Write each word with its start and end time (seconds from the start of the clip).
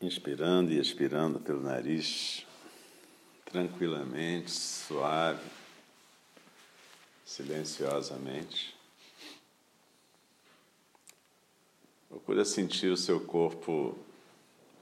inspirando 0.00 0.72
e 0.72 0.78
expirando 0.78 1.38
pelo 1.38 1.60
nariz, 1.60 2.46
tranquilamente, 3.44 4.50
suave, 4.50 5.44
silenciosamente. 7.24 8.74
Procura 12.08 12.44
sentir 12.44 12.90
o 12.90 12.96
seu 12.96 13.20
corpo 13.20 13.96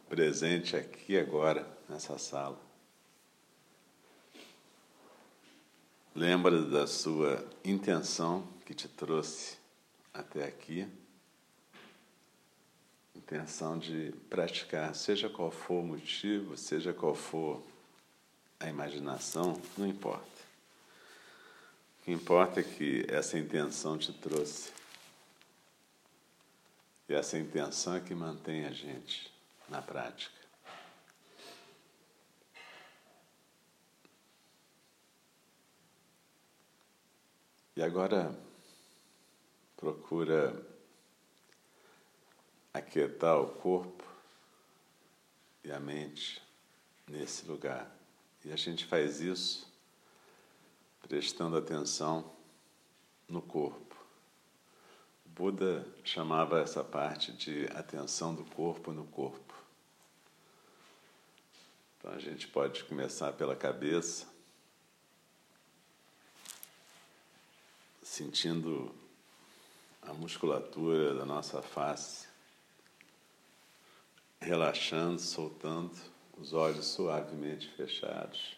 presente 0.09 0.77
aqui 0.77 1.19
agora, 1.19 1.69
nessa 1.89 2.17
sala. 2.17 2.59
Lembra 6.15 6.62
da 6.62 6.87
sua 6.87 7.45
intenção 7.65 8.47
que 8.65 8.75
te 8.75 8.89
trouxe 8.89 9.59
até 10.12 10.45
aqui 10.45 10.89
intenção 13.29 13.79
de 13.79 14.11
praticar, 14.31 14.95
seja 14.95 15.29
qual 15.29 15.51
for 15.51 15.83
o 15.83 15.87
motivo, 15.87 16.57
seja 16.57 16.95
qual 16.95 17.15
for 17.15 17.62
a 18.59 18.69
imaginação, 18.69 19.61
não 19.77 19.87
importa. 19.87 20.27
O 22.01 22.05
que 22.07 22.11
importa 22.11 22.61
é 22.61 22.62
que 22.62 23.05
essa 23.07 23.39
intenção 23.39 23.98
te 23.98 24.15
trouxe. 24.15 24.73
E 27.07 27.12
essa 27.12 27.39
intenção 27.39 27.97
é 27.97 28.01
que 28.01 28.15
mantém 28.15 28.65
a 28.65 28.70
gente 28.70 29.31
na 29.69 29.83
prática. 29.83 30.39
E 37.77 37.83
agora 37.83 38.35
procura 39.77 40.67
aquietar 42.79 43.41
o 43.41 43.48
corpo 43.48 44.05
e 45.62 45.71
a 45.71 45.81
mente 45.81 46.43
nesse 47.07 47.47
lugar. 47.47 47.91
E 48.45 48.53
a 48.53 48.57
gente 48.57 48.87
faz 48.87 49.20
isso 49.20 49.69
prestando 51.03 51.57
atenção 51.57 52.33
no 53.29 53.43
corpo. 53.43 53.97
O 55.27 55.29
Buda 55.29 55.87
chamava 56.05 56.61
essa 56.61 56.85
parte 56.85 57.33
de 57.33 57.67
atenção 57.75 58.35
do 58.35 58.45
corpo 58.45 58.92
no 58.92 59.07
corpo. 59.07 59.55
Então 61.98 62.13
a 62.13 62.19
gente 62.19 62.47
pode 62.48 62.85
começar 62.85 63.33
pela 63.33 63.57
cabeça, 63.57 64.27
sentindo 68.03 68.95
a 70.03 70.13
musculatura 70.13 71.15
da 71.15 71.27
nossa 71.27 71.61
face 71.61 72.28
relaxando, 74.41 75.21
soltando, 75.21 75.97
os 76.37 76.53
olhos 76.53 76.87
suavemente 76.87 77.69
fechados, 77.71 78.57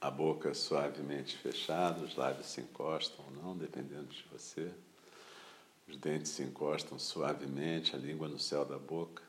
a 0.00 0.10
boca 0.10 0.54
suavemente 0.54 1.36
fechada, 1.36 2.04
os 2.04 2.14
lábios 2.14 2.46
se 2.46 2.60
encostam 2.60 3.24
ou 3.24 3.32
não, 3.32 3.56
dependendo 3.56 4.06
de 4.06 4.24
você. 4.30 4.70
Os 5.88 5.96
dentes 5.96 6.30
se 6.30 6.42
encostam 6.42 6.98
suavemente, 6.98 7.96
a 7.96 7.98
língua 7.98 8.28
no 8.28 8.38
céu 8.38 8.64
da 8.64 8.78
boca. 8.78 9.22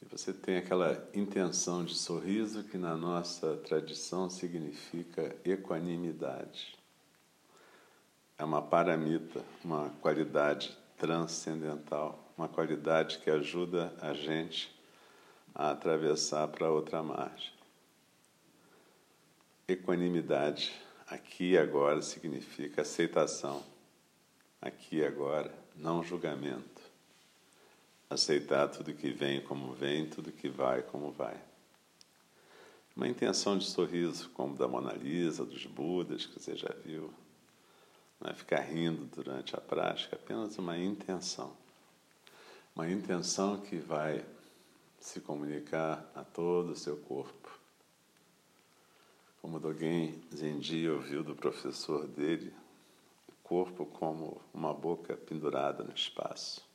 E 0.00 0.04
você 0.04 0.32
tem 0.32 0.58
aquela 0.58 1.08
intenção 1.12 1.84
de 1.84 1.94
sorriso 1.94 2.62
que 2.62 2.78
na 2.78 2.96
nossa 2.96 3.56
tradição 3.56 4.30
significa 4.30 5.34
equanimidade 5.44 6.79
é 8.40 8.44
uma 8.44 8.62
paramita, 8.62 9.44
uma 9.62 9.90
qualidade 10.00 10.74
transcendental, 10.96 12.18
uma 12.38 12.48
qualidade 12.48 13.18
que 13.18 13.28
ajuda 13.28 13.94
a 14.00 14.14
gente 14.14 14.74
a 15.54 15.72
atravessar 15.72 16.48
para 16.48 16.70
outra 16.70 17.02
margem. 17.02 17.52
Equanimidade, 19.68 20.72
aqui 21.06 21.50
e 21.50 21.58
agora, 21.58 22.00
significa 22.00 22.80
aceitação. 22.80 23.62
Aqui 24.58 24.96
e 24.96 25.04
agora, 25.04 25.54
não 25.76 26.02
julgamento. 26.02 26.80
Aceitar 28.08 28.68
tudo 28.68 28.94
que 28.94 29.10
vem 29.10 29.42
como 29.42 29.74
vem, 29.74 30.06
tudo 30.06 30.32
que 30.32 30.48
vai 30.48 30.80
como 30.80 31.12
vai. 31.12 31.36
Uma 32.96 33.06
intenção 33.06 33.58
de 33.58 33.66
sorriso, 33.66 34.30
como 34.30 34.56
da 34.56 34.66
Mona 34.66 34.94
Lisa, 34.94 35.44
dos 35.44 35.66
Budas, 35.66 36.24
que 36.24 36.40
você 36.40 36.56
já 36.56 36.74
viu, 36.82 37.12
não 38.20 38.30
é 38.30 38.34
ficar 38.34 38.60
rindo 38.60 39.06
durante 39.06 39.56
a 39.56 39.60
prática, 39.60 40.14
é 40.14 40.18
apenas 40.18 40.58
uma 40.58 40.76
intenção. 40.76 41.56
Uma 42.74 42.88
intenção 42.90 43.58
que 43.60 43.76
vai 43.76 44.24
se 45.00 45.20
comunicar 45.20 46.10
a 46.14 46.22
todo 46.22 46.72
o 46.72 46.76
seu 46.76 46.98
corpo. 46.98 47.58
Como 49.40 49.58
Dogen 49.58 50.22
Zenji 50.34 50.86
ouviu 50.88 51.24
do 51.24 51.34
professor 51.34 52.06
dele, 52.06 52.52
o 53.26 53.32
corpo 53.42 53.86
como 53.86 54.40
uma 54.52 54.74
boca 54.74 55.16
pendurada 55.16 55.82
no 55.82 55.94
espaço. 55.94 56.68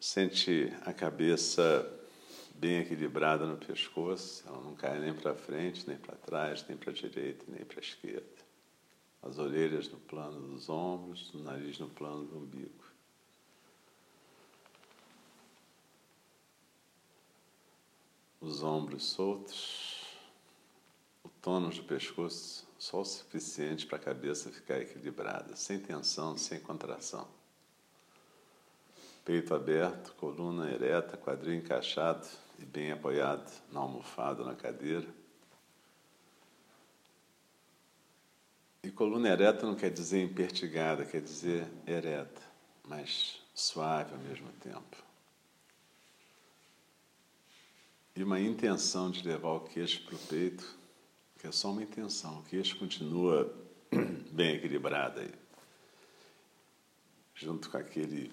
Sente 0.00 0.72
a 0.84 0.92
cabeça 0.92 2.01
bem 2.62 2.78
equilibrada 2.78 3.44
no 3.44 3.56
pescoço, 3.56 4.44
ela 4.46 4.60
não 4.62 4.76
cai 4.76 4.96
nem 5.00 5.12
para 5.12 5.34
frente, 5.34 5.84
nem 5.88 5.98
para 5.98 6.14
trás, 6.14 6.64
nem 6.68 6.78
para 6.78 6.92
a 6.92 6.94
direita, 6.94 7.44
nem 7.48 7.64
para 7.64 7.80
a 7.80 7.82
esquerda. 7.82 8.40
As 9.20 9.36
orelhas 9.36 9.88
no 9.88 9.98
plano 9.98 10.40
dos 10.46 10.68
ombros, 10.68 11.34
o 11.34 11.38
nariz 11.38 11.80
no 11.80 11.88
plano 11.90 12.24
do 12.24 12.38
umbigo. 12.38 12.84
Os 18.40 18.62
ombros 18.62 19.06
soltos, 19.06 20.06
o 21.24 21.28
tônus 21.28 21.78
do 21.78 21.82
pescoço 21.82 22.64
só 22.78 23.00
o 23.00 23.04
suficiente 23.04 23.86
para 23.86 23.96
a 23.96 24.00
cabeça 24.00 24.52
ficar 24.52 24.80
equilibrada, 24.80 25.56
sem 25.56 25.80
tensão, 25.80 26.38
sem 26.38 26.60
contração. 26.60 27.26
Peito 29.24 29.52
aberto, 29.52 30.14
coluna 30.14 30.70
ereta, 30.70 31.16
quadril 31.16 31.54
encaixado, 31.54 32.26
e 32.62 32.64
bem 32.64 32.92
apoiado 32.92 33.50
na 33.72 33.80
almofada, 33.80 34.44
na 34.44 34.54
cadeira. 34.54 35.06
E 38.84 38.90
coluna 38.90 39.28
ereta 39.28 39.66
não 39.66 39.74
quer 39.74 39.90
dizer 39.90 40.22
impertigada, 40.22 41.04
quer 41.04 41.20
dizer 41.20 41.66
ereta, 41.86 42.42
mas 42.86 43.40
suave 43.54 44.14
ao 44.14 44.20
mesmo 44.20 44.50
tempo. 44.60 44.96
E 48.14 48.22
uma 48.22 48.38
intenção 48.38 49.10
de 49.10 49.26
levar 49.26 49.52
o 49.52 49.60
queixo 49.60 50.04
para 50.04 50.14
o 50.14 50.18
peito, 50.18 50.78
que 51.38 51.46
é 51.46 51.52
só 51.52 51.70
uma 51.70 51.82
intenção, 51.82 52.40
o 52.40 52.42
queixo 52.44 52.78
continua 52.78 53.52
bem 54.30 54.56
equilibrado 54.56 55.20
aí. 55.20 55.32
Junto 57.34 57.70
com 57.70 57.76
aquele 57.76 58.30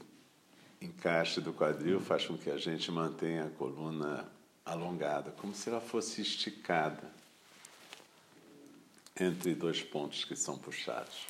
encaixe 0.82 1.42
do 1.42 1.54
quadril 1.54 2.00
faz 2.00 2.26
com 2.26 2.38
que 2.38 2.50
a 2.50 2.58
gente 2.58 2.92
mantenha 2.92 3.46
a 3.46 3.50
coluna 3.50 4.30
alongada, 4.66 5.32
como 5.32 5.54
se 5.54 5.70
ela 5.70 5.82
fosse 5.82 6.22
esticada 6.22 7.12
entre 9.20 9.54
dois 9.54 9.82
pontos 9.82 10.24
que 10.24 10.36
são 10.36 10.58
puxados. 10.58 11.28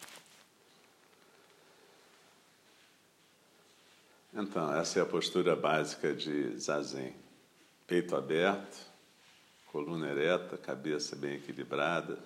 Então, 4.34 4.72
essa 4.74 5.00
é 5.00 5.02
a 5.02 5.06
postura 5.06 5.56
básica 5.56 6.14
de 6.14 6.56
Zazen. 6.58 7.16
Peito 7.88 8.16
aberto, 8.16 8.78
coluna 9.72 10.08
ereta, 10.08 10.56
cabeça 10.56 11.16
bem 11.16 11.36
equilibrada, 11.36 12.20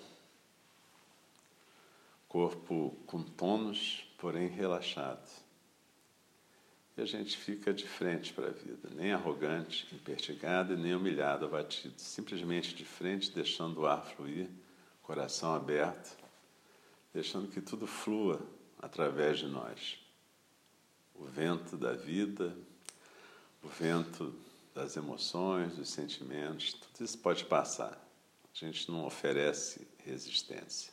corpo 2.28 2.98
com 3.06 3.24
tônus, 3.24 4.06
porém 4.18 4.48
relaxado. 4.48 5.43
E 6.96 7.02
a 7.02 7.06
gente 7.06 7.36
fica 7.36 7.74
de 7.74 7.88
frente 7.88 8.32
para 8.34 8.48
a 8.48 8.52
vida, 8.52 8.88
nem 8.92 9.12
arrogante, 9.12 9.88
impertigado 9.92 10.74
e 10.74 10.78
nem 10.78 10.94
humilhado, 10.94 11.46
abatido, 11.46 11.96
simplesmente 11.98 12.76
de 12.76 12.86
frente, 12.86 13.32
deixando 13.32 13.82
o 13.82 13.88
ar 13.88 14.06
fluir, 14.06 14.48
coração 15.02 15.56
aberto, 15.56 16.16
deixando 17.12 17.48
que 17.48 17.62
tudo 17.62 17.88
flua 17.88 18.40
através 18.80 19.40
de 19.40 19.48
nós. 19.48 19.98
O 21.16 21.26
vento 21.26 21.78
da 21.78 21.94
vida, 21.94 22.56
o 23.64 23.68
vento 23.68 24.36
das 24.76 24.96
emoções, 24.96 25.76
dos 25.76 25.90
sentimentos, 25.90 26.74
tudo 26.74 27.04
isso 27.04 27.18
pode 27.18 27.46
passar. 27.46 28.00
A 28.54 28.66
gente 28.66 28.92
não 28.92 29.06
oferece 29.06 29.88
resistência. 30.06 30.93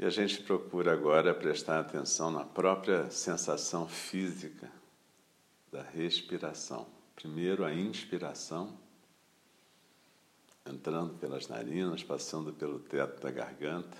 E 0.00 0.06
a 0.06 0.08
gente 0.08 0.42
procura 0.44 0.94
agora 0.94 1.34
prestar 1.34 1.78
atenção 1.78 2.30
na 2.30 2.42
própria 2.42 3.10
sensação 3.10 3.86
física 3.86 4.72
da 5.70 5.82
respiração. 5.82 6.86
Primeiro 7.14 7.66
a 7.66 7.74
inspiração 7.74 8.78
entrando 10.64 11.18
pelas 11.18 11.48
narinas, 11.48 12.02
passando 12.02 12.50
pelo 12.50 12.78
teto 12.78 13.20
da 13.20 13.30
garganta, 13.30 13.98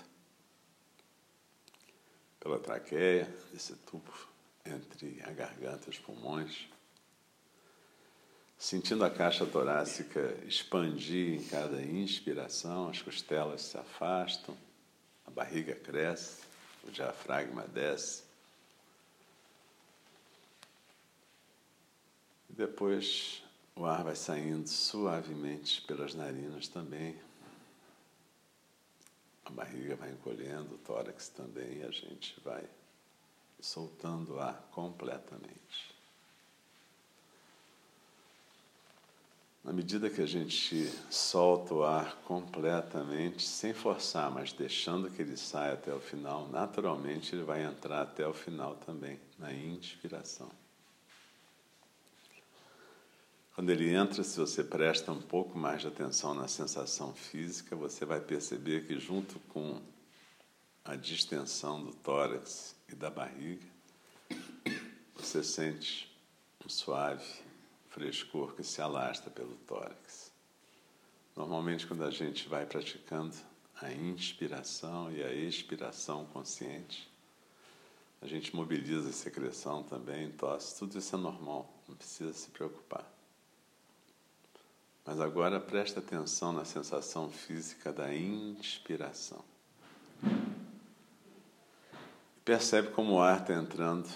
pela 2.39 2.57
traqueia, 2.57 3.31
esse 3.53 3.75
tubo 3.75 4.11
entre 4.65 5.21
a 5.23 5.29
garganta 5.29 5.83
e 5.85 5.89
os 5.91 5.99
pulmões, 5.99 6.67
sentindo 8.57 9.05
a 9.05 9.09
caixa 9.11 9.45
torácica 9.45 10.35
expandir 10.47 11.39
em 11.39 11.43
cada 11.43 11.79
inspiração, 11.79 12.89
as 12.89 13.03
costelas 13.03 13.61
se 13.61 13.77
afastam, 13.77 14.57
a 15.25 15.31
barriga 15.31 15.75
cresce, 15.75 16.41
o 16.83 16.91
diafragma 16.91 17.67
desce. 17.67 18.23
E 22.49 22.53
depois 22.53 23.43
o 23.75 23.85
ar 23.85 24.03
vai 24.03 24.15
saindo 24.15 24.67
suavemente 24.67 25.81
pelas 25.83 26.13
narinas 26.13 26.67
também. 26.67 27.19
A 29.45 29.49
barriga 29.49 29.95
vai 29.95 30.11
encolhendo, 30.11 30.75
o 30.75 30.77
tórax 30.77 31.29
também, 31.29 31.79
e 31.79 31.83
a 31.83 31.91
gente 31.91 32.39
vai 32.41 32.63
soltando 33.59 34.35
o 34.35 34.39
ar 34.39 34.69
completamente. 34.71 35.90
Na 39.71 39.77
medida 39.77 40.09
que 40.09 40.21
a 40.21 40.25
gente 40.25 40.91
solta 41.09 41.73
o 41.73 41.81
ar 41.81 42.17
completamente, 42.25 43.47
sem 43.47 43.73
forçar, 43.73 44.29
mas 44.29 44.51
deixando 44.51 45.09
que 45.09 45.21
ele 45.21 45.37
saia 45.37 45.75
até 45.75 45.93
o 45.93 45.99
final, 46.01 46.45
naturalmente 46.49 47.33
ele 47.33 47.45
vai 47.45 47.63
entrar 47.63 48.01
até 48.01 48.27
o 48.27 48.33
final 48.33 48.75
também, 48.85 49.17
na 49.39 49.53
inspiração. 49.53 50.51
Quando 53.55 53.69
ele 53.69 53.95
entra, 53.95 54.25
se 54.25 54.37
você 54.37 54.61
presta 54.61 55.09
um 55.13 55.21
pouco 55.21 55.57
mais 55.57 55.79
de 55.79 55.87
atenção 55.87 56.33
na 56.33 56.49
sensação 56.49 57.13
física, 57.13 57.73
você 57.73 58.03
vai 58.03 58.19
perceber 58.19 58.85
que, 58.85 58.99
junto 58.99 59.39
com 59.53 59.79
a 60.83 60.97
distensão 60.97 61.81
do 61.81 61.93
tórax 61.93 62.75
e 62.89 62.95
da 62.95 63.09
barriga, 63.09 63.65
você 65.15 65.41
sente 65.41 66.13
um 66.65 66.67
suave 66.67 67.50
frescor 67.91 68.55
que 68.55 68.63
se 68.63 68.81
alastra 68.81 69.29
pelo 69.29 69.55
tórax. 69.67 70.31
Normalmente, 71.35 71.85
quando 71.85 72.03
a 72.03 72.11
gente 72.11 72.47
vai 72.47 72.65
praticando 72.65 73.35
a 73.81 73.91
inspiração 73.91 75.11
e 75.11 75.23
a 75.23 75.33
expiração 75.33 76.25
consciente, 76.25 77.09
a 78.21 78.27
gente 78.27 78.55
mobiliza 78.55 79.09
a 79.09 79.13
secreção 79.13 79.83
também, 79.83 80.31
tosse, 80.31 80.77
tudo 80.77 80.97
isso 80.97 81.15
é 81.15 81.19
normal, 81.19 81.71
não 81.87 81.95
precisa 81.95 82.33
se 82.33 82.49
preocupar. 82.49 83.05
Mas 85.05 85.19
agora 85.19 85.59
presta 85.59 85.99
atenção 85.99 86.53
na 86.53 86.63
sensação 86.63 87.29
física 87.29 87.91
da 87.91 88.13
inspiração. 88.13 89.43
Percebe 92.45 92.89
como 92.89 93.13
o 93.13 93.21
ar 93.21 93.41
está 93.41 93.55
entrando 93.55 94.07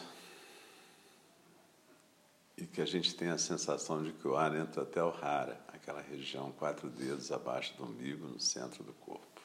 e 2.58 2.66
que 2.66 2.82
a 2.82 2.86
gente 2.86 3.14
tem 3.16 3.30
a 3.30 3.38
sensação 3.38 4.02
de 4.04 4.14
que 4.14 4.28
o 4.28 4.36
ar 4.36 4.56
entra 4.56 4.84
até 4.84 5.04
o 5.04 5.10
rara, 5.10 5.60
aquela 5.68 6.02
região 6.02 6.52
quatro 6.54 6.90
dedos 6.90 7.32
abaixo 7.32 7.76
do 7.76 7.84
umbigo, 7.84 8.28
no 8.28 8.40
centro 8.40 8.84
do 8.84 8.94
corpo. 8.94 9.42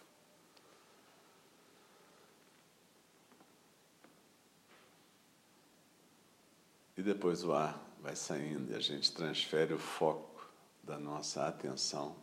E 6.97 7.03
depois 7.03 7.43
o 7.43 7.53
ar 7.53 7.83
vai 8.01 8.15
saindo 8.15 8.73
e 8.73 8.77
a 8.77 8.81
gente 8.81 9.11
transfere 9.13 9.73
o 9.73 9.79
foco 9.79 10.47
da 10.83 10.99
nossa 10.99 11.47
atenção 11.47 12.15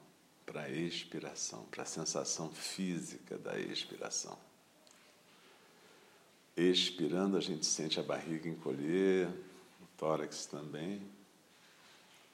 para 0.46 0.62
a 0.62 0.70
expiração, 0.70 1.64
para 1.66 1.84
a 1.84 1.86
sensação 1.86 2.50
física 2.52 3.38
da 3.38 3.60
expiração. 3.60 4.38
Expirando, 6.56 7.38
a 7.38 7.42
gente 7.42 7.66
sente 7.66 8.00
a 8.00 8.04
barriga 8.04 8.48
encolher, 8.48 9.30
tórax 9.98 10.46
também, 10.46 11.02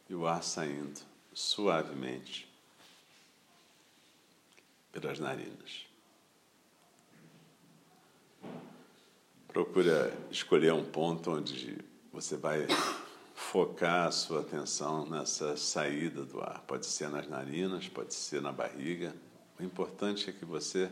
e 0.09 0.13
o 0.13 0.27
ar 0.27 0.43
saindo 0.43 0.99
suavemente 1.33 2.47
pelas 4.91 5.19
narinas. 5.19 5.87
Procura 9.47 10.15
escolher 10.29 10.73
um 10.73 10.83
ponto 10.83 11.31
onde 11.31 11.77
você 12.11 12.35
vai 12.35 12.67
focar 13.33 14.07
a 14.07 14.11
sua 14.11 14.41
atenção 14.41 15.07
nessa 15.07 15.55
saída 15.57 16.25
do 16.25 16.41
ar. 16.41 16.61
Pode 16.61 16.85
ser 16.85 17.09
nas 17.09 17.27
narinas, 17.27 17.87
pode 17.87 18.13
ser 18.13 18.41
na 18.41 18.51
barriga. 18.51 19.15
O 19.59 19.63
importante 19.63 20.29
é 20.29 20.33
que 20.33 20.43
você 20.43 20.91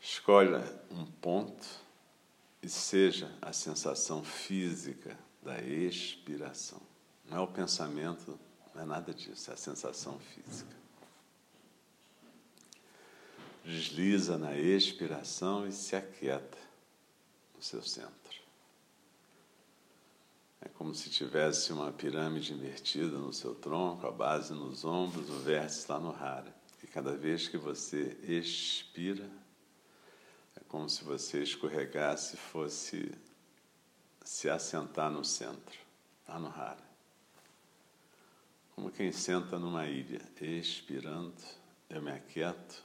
escolha 0.00 0.64
um 0.90 1.04
ponto 1.04 1.66
e 2.62 2.68
seja 2.68 3.34
a 3.40 3.52
sensação 3.52 4.22
física 4.22 5.18
da 5.42 5.60
expiração. 5.60 6.80
Não 7.24 7.38
é 7.38 7.40
o 7.40 7.46
pensamento, 7.46 8.38
não 8.74 8.82
é 8.82 8.84
nada 8.84 9.14
disso, 9.14 9.50
é 9.50 9.54
a 9.54 9.56
sensação 9.56 10.18
física. 10.18 10.76
Desliza 13.64 14.36
na 14.36 14.56
expiração 14.56 15.66
e 15.66 15.72
se 15.72 15.94
aquieta 15.94 16.58
no 17.56 17.62
seu 17.62 17.82
centro. 17.82 18.40
É 20.62 20.68
como 20.68 20.94
se 20.94 21.08
tivesse 21.08 21.72
uma 21.72 21.90
pirâmide 21.90 22.52
invertida 22.52 23.16
no 23.16 23.32
seu 23.32 23.54
tronco, 23.54 24.06
a 24.06 24.10
base 24.10 24.52
nos 24.52 24.84
ombros, 24.84 25.30
o 25.30 25.38
vértice 25.38 25.90
lá 25.90 25.98
no 25.98 26.10
rara. 26.10 26.54
E 26.82 26.86
cada 26.86 27.16
vez 27.16 27.48
que 27.48 27.56
você 27.56 28.18
expira, 28.22 29.30
como 30.70 30.88
se 30.88 31.02
você 31.02 31.42
escorregasse 31.42 32.36
e 32.36 32.38
fosse 32.38 33.12
se 34.24 34.48
assentar 34.48 35.10
no 35.10 35.24
centro, 35.24 35.76
lá 36.28 36.38
no 36.38 36.48
rara. 36.48 36.88
Como 38.76 38.92
quem 38.92 39.10
senta 39.10 39.58
numa 39.58 39.86
ilha, 39.86 40.22
expirando, 40.40 41.34
eu 41.88 42.00
me 42.00 42.12
aquieto 42.12 42.84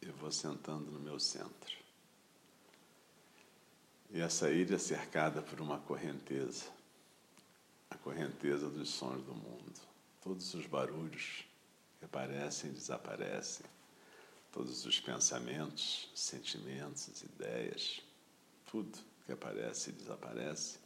e 0.00 0.06
vou 0.06 0.32
sentando 0.32 0.90
no 0.90 0.98
meu 0.98 1.20
centro. 1.20 1.76
E 4.10 4.18
essa 4.18 4.50
ilha 4.50 4.76
é 4.76 4.78
cercada 4.78 5.42
por 5.42 5.60
uma 5.60 5.78
correnteza, 5.80 6.64
a 7.90 7.96
correnteza 7.98 8.70
dos 8.70 8.88
sons 8.88 9.22
do 9.22 9.34
mundo. 9.34 9.80
Todos 10.22 10.54
os 10.54 10.64
barulhos 10.64 11.44
que 11.98 12.06
aparecem 12.06 12.70
e 12.70 12.72
desaparecem, 12.74 13.66
todos 14.58 14.84
os 14.84 14.98
pensamentos, 14.98 16.10
sentimentos, 16.16 17.22
ideias, 17.22 18.00
tudo 18.66 18.98
que 19.24 19.30
aparece 19.30 19.90
e 19.90 19.92
desaparece, 19.92 20.80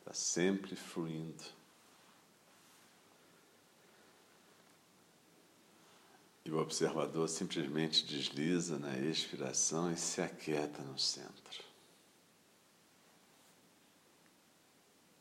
está 0.00 0.12
sempre 0.12 0.76
fluindo. 0.76 1.42
E 6.44 6.50
o 6.50 6.58
observador 6.58 7.26
simplesmente 7.26 8.04
desliza 8.04 8.78
na 8.78 8.98
expiração 8.98 9.90
e 9.90 9.96
se 9.96 10.20
aquieta 10.20 10.82
no 10.82 10.98
centro. 10.98 11.64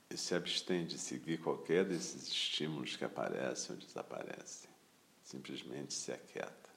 E 0.09 0.17
se 0.17 0.35
abstém 0.35 0.85
de 0.85 0.97
seguir 0.97 1.39
qualquer 1.39 1.85
desses 1.85 2.27
estímulos 2.27 2.97
que 2.97 3.05
aparecem 3.05 3.73
ou 3.73 3.81
desaparecem. 3.81 4.69
Simplesmente 5.23 5.93
se 5.93 6.11
aquieta. 6.11 6.68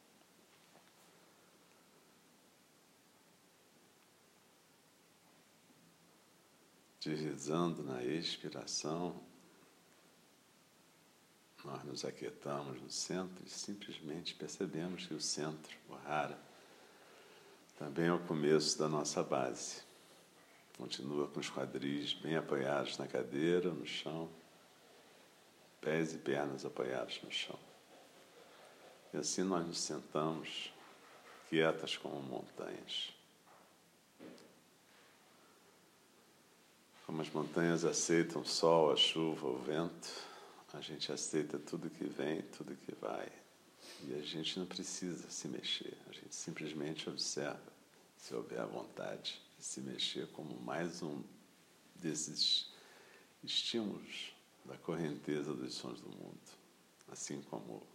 Deslizando 7.05 7.83
na 7.83 8.03
expiração, 8.05 9.21
nós 11.65 11.83
nos 11.85 12.05
aquietamos 12.05 12.81
no 12.81 12.91
centro 12.91 13.45
e 13.45 13.51
simplesmente 13.51 14.35
percebemos 14.35 15.07
que 15.07 15.15
o 15.15 15.21
centro, 15.21 15.77
o 15.89 15.95
rara, 15.95 16.39
também 17.77 18.07
é 18.07 18.13
o 18.13 18.21
começo 18.21 18.79
da 18.79 18.89
nossa 18.89 19.23
base. 19.23 19.83
Continua 20.77 21.29
com 21.29 21.41
os 21.41 21.51
quadris 21.51 22.15
bem 22.15 22.37
apoiados 22.37 22.97
na 22.99 23.07
cadeira, 23.07 23.71
no 23.71 23.87
chão, 23.87 24.29
pés 25.81 26.15
e 26.15 26.19
pernas 26.19 26.65
apoiados 26.65 27.21
no 27.23 27.31
chão. 27.31 27.59
E 29.13 29.17
assim 29.17 29.43
nós 29.43 29.67
nos 29.67 29.81
sentamos 29.81 30.73
quietas 31.49 31.97
como 31.97 32.23
montanhas. 32.23 33.13
Como 37.13 37.21
as 37.21 37.29
montanhas 37.29 37.85
aceitam 37.85 38.41
o 38.41 38.47
sol, 38.47 38.91
a 38.91 38.97
chuva, 38.97 39.47
o 39.47 39.59
vento, 39.59 40.11
a 40.73 40.81
gente 40.81 41.13
aceita 41.13 41.59
tudo 41.59 41.91
que 41.91 42.05
vem, 42.05 42.41
tudo 42.57 42.75
que 42.75 42.95
vai. 42.95 43.31
E 44.09 44.15
a 44.15 44.23
gente 44.23 44.59
não 44.59 44.65
precisa 44.65 45.29
se 45.29 45.47
mexer, 45.47 45.95
a 46.09 46.13
gente 46.15 46.35
simplesmente 46.35 47.11
observa, 47.11 47.61
se 48.17 48.35
houver 48.35 48.61
a 48.61 48.65
vontade 48.65 49.39
de 49.59 49.63
se 49.63 49.83
mexer 49.83 50.27
como 50.29 50.59
mais 50.63 51.03
um 51.03 51.23
desses 51.97 52.71
estímulos 53.45 54.33
da 54.65 54.79
correnteza 54.79 55.53
dos 55.53 55.75
sons 55.75 56.01
do 56.01 56.09
mundo. 56.09 56.41
Assim 57.11 57.43
como 57.43 57.87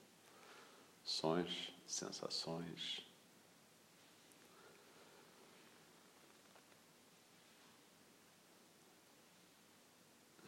sons, 1.03 1.73
sensações. 1.87 3.01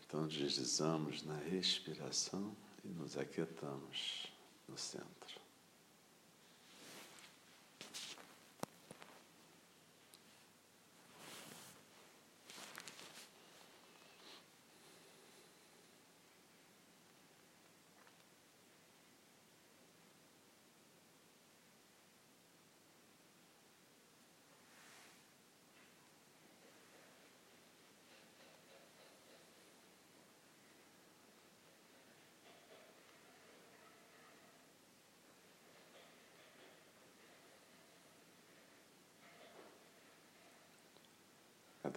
Então 0.10 0.25
deslizamos 0.25 1.22
na 1.22 1.36
respiração 1.36 2.58
e 2.84 2.88
nos 2.88 3.16
aquietamos 3.16 4.25
no 4.68 4.75
centro. 4.75 5.38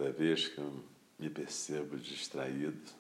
Cada 0.03 0.15
vez 0.15 0.49
que 0.49 0.59
eu 0.59 0.85
me 1.17 1.31
percebo 1.31 1.97
distraído, 1.97 2.91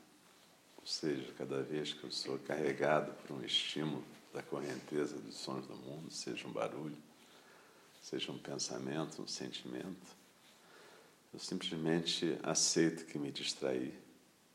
ou 0.76 0.86
seja, 0.86 1.32
cada 1.36 1.60
vez 1.60 1.92
que 1.92 2.04
eu 2.04 2.12
sou 2.12 2.38
carregado 2.38 3.12
por 3.14 3.34
um 3.34 3.44
estímulo 3.44 4.04
da 4.32 4.40
correnteza 4.40 5.18
dos 5.18 5.34
sons 5.34 5.66
do 5.66 5.74
mundo, 5.74 6.12
seja 6.12 6.46
um 6.46 6.52
barulho, 6.52 6.96
seja 8.00 8.30
um 8.30 8.38
pensamento, 8.38 9.20
um 9.20 9.26
sentimento, 9.26 10.06
eu 11.34 11.40
simplesmente 11.40 12.38
aceito 12.40 13.04
que 13.06 13.18
me 13.18 13.32
distraí, 13.32 13.92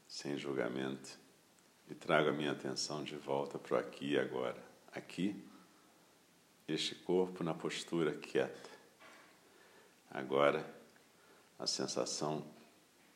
sem 0.07 0.37
julgamento, 0.37 1.19
e 1.91 1.95
trago 1.95 2.29
a 2.29 2.33
minha 2.33 2.53
atenção 2.53 3.03
de 3.03 3.17
volta 3.17 3.59
para 3.59 3.75
o 3.75 3.77
aqui 3.77 4.11
e 4.11 4.17
agora. 4.17 4.63
Aqui, 4.93 5.35
este 6.65 6.95
corpo 6.95 7.43
na 7.43 7.53
postura 7.53 8.13
quieta. 8.13 8.69
Agora, 10.09 10.76
a 11.57 11.65
sensação 11.65 12.45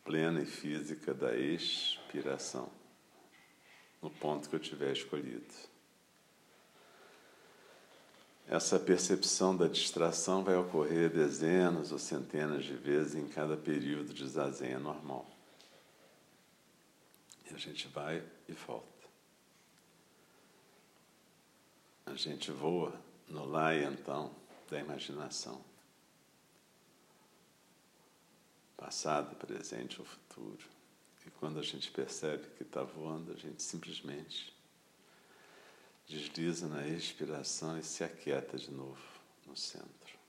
plena 0.04 0.42
e 0.42 0.46
física 0.46 1.14
da 1.14 1.36
expiração, 1.36 2.70
no 4.02 4.10
ponto 4.10 4.50
que 4.50 4.56
eu 4.56 4.60
tiver 4.60 4.92
escolhido. 4.92 5.54
Essa 8.48 8.78
percepção 8.78 9.56
da 9.56 9.68
distração 9.68 10.44
vai 10.44 10.56
ocorrer 10.56 11.10
dezenas 11.10 11.92
ou 11.92 12.00
centenas 12.00 12.66
de 12.66 12.74
vezes 12.74 13.16
em 13.16 13.28
cada 13.28 13.56
período 13.56 14.14
de 14.14 14.28
zazen 14.28 14.78
normal. 14.78 15.26
E 17.50 17.54
a 17.54 17.58
gente 17.58 17.88
vai 17.88 18.22
e 18.50 18.52
volta. 18.52 18.88
A 22.06 22.16
gente 22.16 22.52
voa 22.52 23.00
no 23.30 23.46
lá 23.46 23.74
e 23.74 23.86
então 23.86 24.36
da 24.70 24.80
imaginação. 24.80 25.71
Passado, 28.82 29.36
presente 29.36 30.00
ou 30.00 30.06
futuro. 30.06 30.66
E 31.26 31.30
quando 31.30 31.60
a 31.60 31.64
gente 31.64 31.92
percebe 31.92 32.48
que 32.58 32.64
está 32.64 32.82
voando, 32.82 33.32
a 33.32 33.36
gente 33.36 33.62
simplesmente 33.62 34.52
desliza 36.08 36.68
na 36.68 36.88
expiração 36.88 37.78
e 37.78 37.84
se 37.84 38.04
aquieta 38.04 38.58
de 38.58 38.72
novo 38.72 39.00
no 39.46 39.56
centro. 39.56 40.21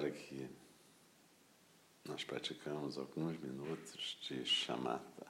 Agora 0.00 0.14
que 0.14 0.48
nós 2.06 2.24
praticamos 2.24 2.96
alguns 2.96 3.38
minutos 3.38 4.16
de 4.22 4.46
chamata, 4.46 5.26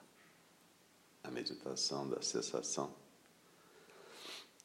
a 1.21 1.29
meditação 1.29 2.09
da 2.09 2.21
cessação, 2.21 2.95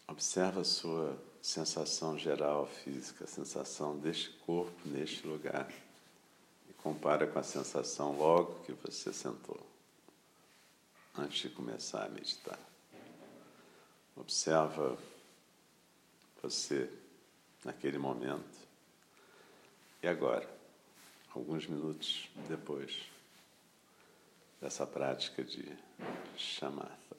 observa 0.07 0.61
a 0.61 0.65
sua 0.65 1.21
sensação 1.43 2.17
geral 2.17 2.69
física, 2.69 3.25
a 3.25 3.27
sensação 3.27 3.99
deste 3.99 4.31
corpo 4.31 4.89
neste 4.89 5.27
lugar 5.27 5.69
e 6.71 6.73
compara 6.75 7.27
com 7.27 7.41
a 7.41 7.43
sensação 7.43 8.17
logo 8.17 8.63
que 8.63 8.75
você 8.75 9.13
sentou, 9.13 9.61
antes 11.19 11.41
de 11.41 11.51
começar 11.51 12.05
a 12.05 12.09
meditar. 12.09 12.61
Observa 14.15 14.97
você 16.41 16.89
naquele 17.65 17.99
momento 17.99 18.66
e 20.07 20.09
agora, 20.09 20.49
alguns 21.35 21.67
minutos 21.67 22.31
depois 22.49 23.11
dessa 24.61 24.87
prática 24.87 25.43
de 25.43 25.77
shamatha, 26.37 27.17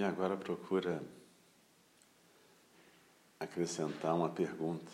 E 0.00 0.02
agora 0.02 0.34
procura 0.34 1.02
acrescentar 3.38 4.14
uma 4.14 4.30
pergunta 4.30 4.90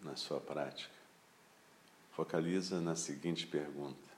na 0.00 0.14
sua 0.14 0.40
prática. 0.40 0.94
Focaliza 2.12 2.80
na 2.80 2.94
seguinte 2.94 3.44
pergunta: 3.48 4.08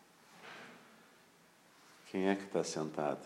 Quem 2.11 2.29
é 2.29 2.37
que 2.37 2.43
está 2.45 2.63
sentado? 2.63 3.25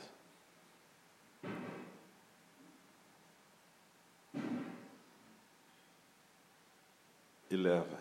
E 7.51 7.57
leva 7.57 7.99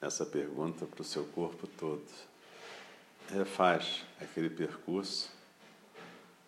essa 0.00 0.24
pergunta 0.24 0.86
para 0.86 1.02
o 1.02 1.04
seu 1.04 1.26
corpo 1.26 1.66
todo. 1.66 2.08
Refaz 3.28 4.06
aquele 4.18 4.48
percurso 4.48 5.43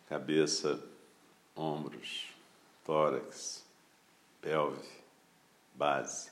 cabeça, 0.08 0.82
ombros, 1.54 2.28
tórax, 2.84 3.64
pelve, 4.40 4.88
base. 5.75 6.30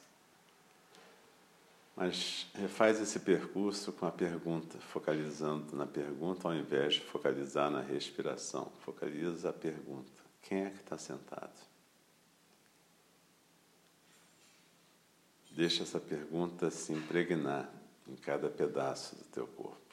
Mas 1.97 2.47
refaz 2.55 3.01
esse 3.01 3.21
percurso 3.21 3.93
com 3.93 4.07
a 4.07 4.11
pergunta, 4.11 4.79
focalizando 4.79 5.77
na 5.77 5.87
pergunta 5.87 6.49
ao 6.49 6.55
invés 6.55 6.95
de 6.95 7.01
focalizar 7.03 7.71
na 7.71 7.81
respiração. 7.81 8.73
Focaliza 8.85 9.51
a 9.51 9.53
pergunta: 9.53 10.11
quem 10.43 10.65
é 10.65 10.71
que 10.71 10.81
está 10.81 10.99
sentado? 10.99 11.55
Deixa 15.53 15.85
essa 15.85 16.01
pergunta 16.01 16.69
se 16.69 16.93
impregnar 16.93 17.71
em 18.09 18.17
cada 18.17 18.49
pedaço 18.49 19.15
do 19.15 19.25
teu 19.27 19.47
corpo. 19.47 19.85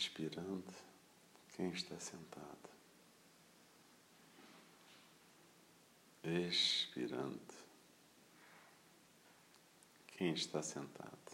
inspirando 0.00 0.64
quem 1.70 1.76
está 1.76 2.00
sentado, 2.00 2.70
expirando 6.24 7.40
quem 10.08 10.32
está 10.32 10.62
sentado. 10.62 11.29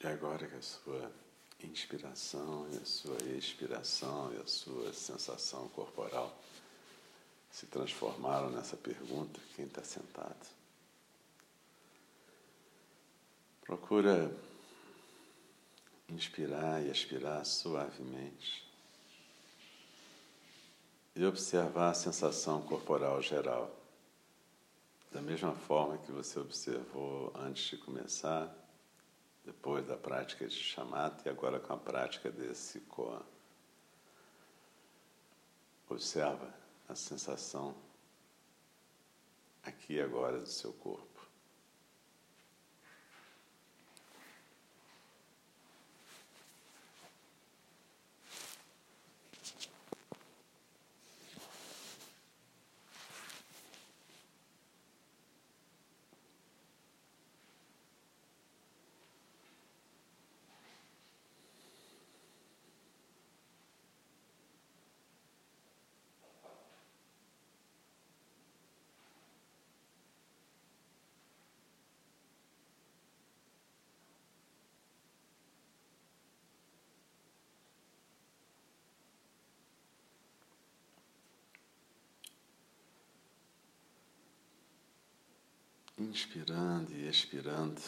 E 0.00 0.06
agora 0.06 0.46
que 0.46 0.54
a 0.54 0.62
sua 0.62 1.12
inspiração 1.60 2.68
e 2.72 2.76
a 2.76 2.84
sua 2.84 3.18
expiração 3.36 4.32
e 4.32 4.36
a 4.36 4.46
sua 4.46 4.92
sensação 4.92 5.68
corporal 5.70 6.38
se 7.50 7.66
transformaram 7.66 8.50
nessa 8.50 8.76
pergunta, 8.76 9.40
quem 9.56 9.64
está 9.64 9.82
sentado? 9.82 10.46
Procura 13.62 14.32
inspirar 16.08 16.80
e 16.82 16.90
expirar 16.90 17.44
suavemente 17.44 18.66
e 21.16 21.24
observar 21.24 21.90
a 21.90 21.94
sensação 21.94 22.62
corporal 22.62 23.20
geral, 23.20 23.74
da 25.10 25.20
mesma 25.20 25.52
forma 25.52 25.98
que 25.98 26.12
você 26.12 26.38
observou 26.38 27.32
antes 27.34 27.64
de 27.64 27.76
começar 27.76 28.67
depois 29.48 29.86
da 29.86 29.96
prática 29.96 30.46
de 30.46 30.54
chamata 30.54 31.26
e 31.26 31.30
agora 31.30 31.58
com 31.58 31.72
a 31.72 31.76
prática 31.78 32.30
desse 32.30 32.80
koan. 32.80 33.22
Observa 35.88 36.52
a 36.86 36.94
sensação 36.94 37.74
aqui 39.62 39.94
e 39.94 40.02
agora 40.02 40.38
do 40.38 40.46
seu 40.46 40.70
corpo. 40.74 41.17
Inspirando 85.98 86.92
e 86.92 87.08
expirando 87.08 87.80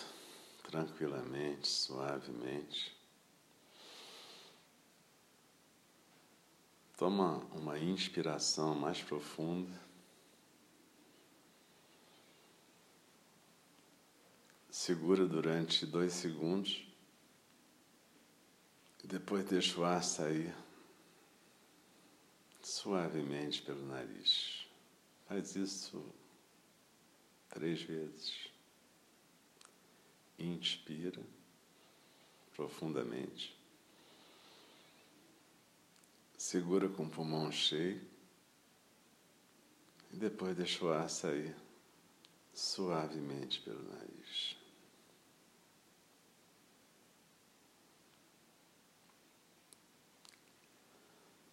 tranquilamente, 0.63 1.69
suavemente. 1.69 2.97
Toma 6.97 7.39
uma 7.55 7.79
inspiração 7.79 8.75
mais 8.75 9.01
profunda. 9.03 9.81
Segura 14.71 15.27
durante 15.27 15.87
dois 15.87 16.13
segundos. 16.13 16.87
E 19.03 19.07
depois 19.07 19.47
deixa 19.47 19.81
o 19.81 19.85
ar 19.85 20.05
sair 20.05 20.55
suavemente 22.63 23.63
pelo 23.63 23.87
nariz. 23.87 24.67
Faz 25.27 25.57
isso 25.57 26.05
três 27.51 27.83
vezes. 27.83 28.49
Inspira 30.39 31.23
profundamente. 32.55 33.57
Segura 36.39 36.89
com 36.89 37.05
o 37.05 37.11
pulmão 37.11 37.53
cheio. 37.53 38.01
E 40.13 40.17
depois 40.17 40.57
deixa 40.57 40.85
o 40.85 40.91
ar 40.91 41.09
sair 41.09 41.55
suavemente 42.53 43.61
pelo 43.61 43.83
nariz. 43.83 44.57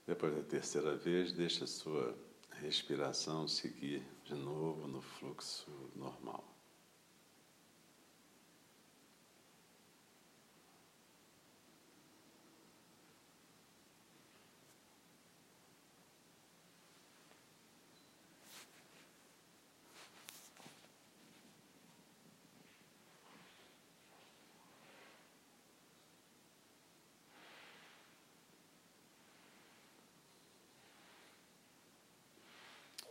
Depois 0.08 0.34
da 0.34 0.42
terceira 0.42 0.96
vez, 0.96 1.34
deixa 1.34 1.66
a 1.66 1.68
sua 1.68 2.18
respiração 2.62 3.46
seguir 3.48 4.02
de 4.30 4.36
novo 4.36 4.88
no 4.88 5.02
fluxo 5.02 5.72
normal. 5.96 6.57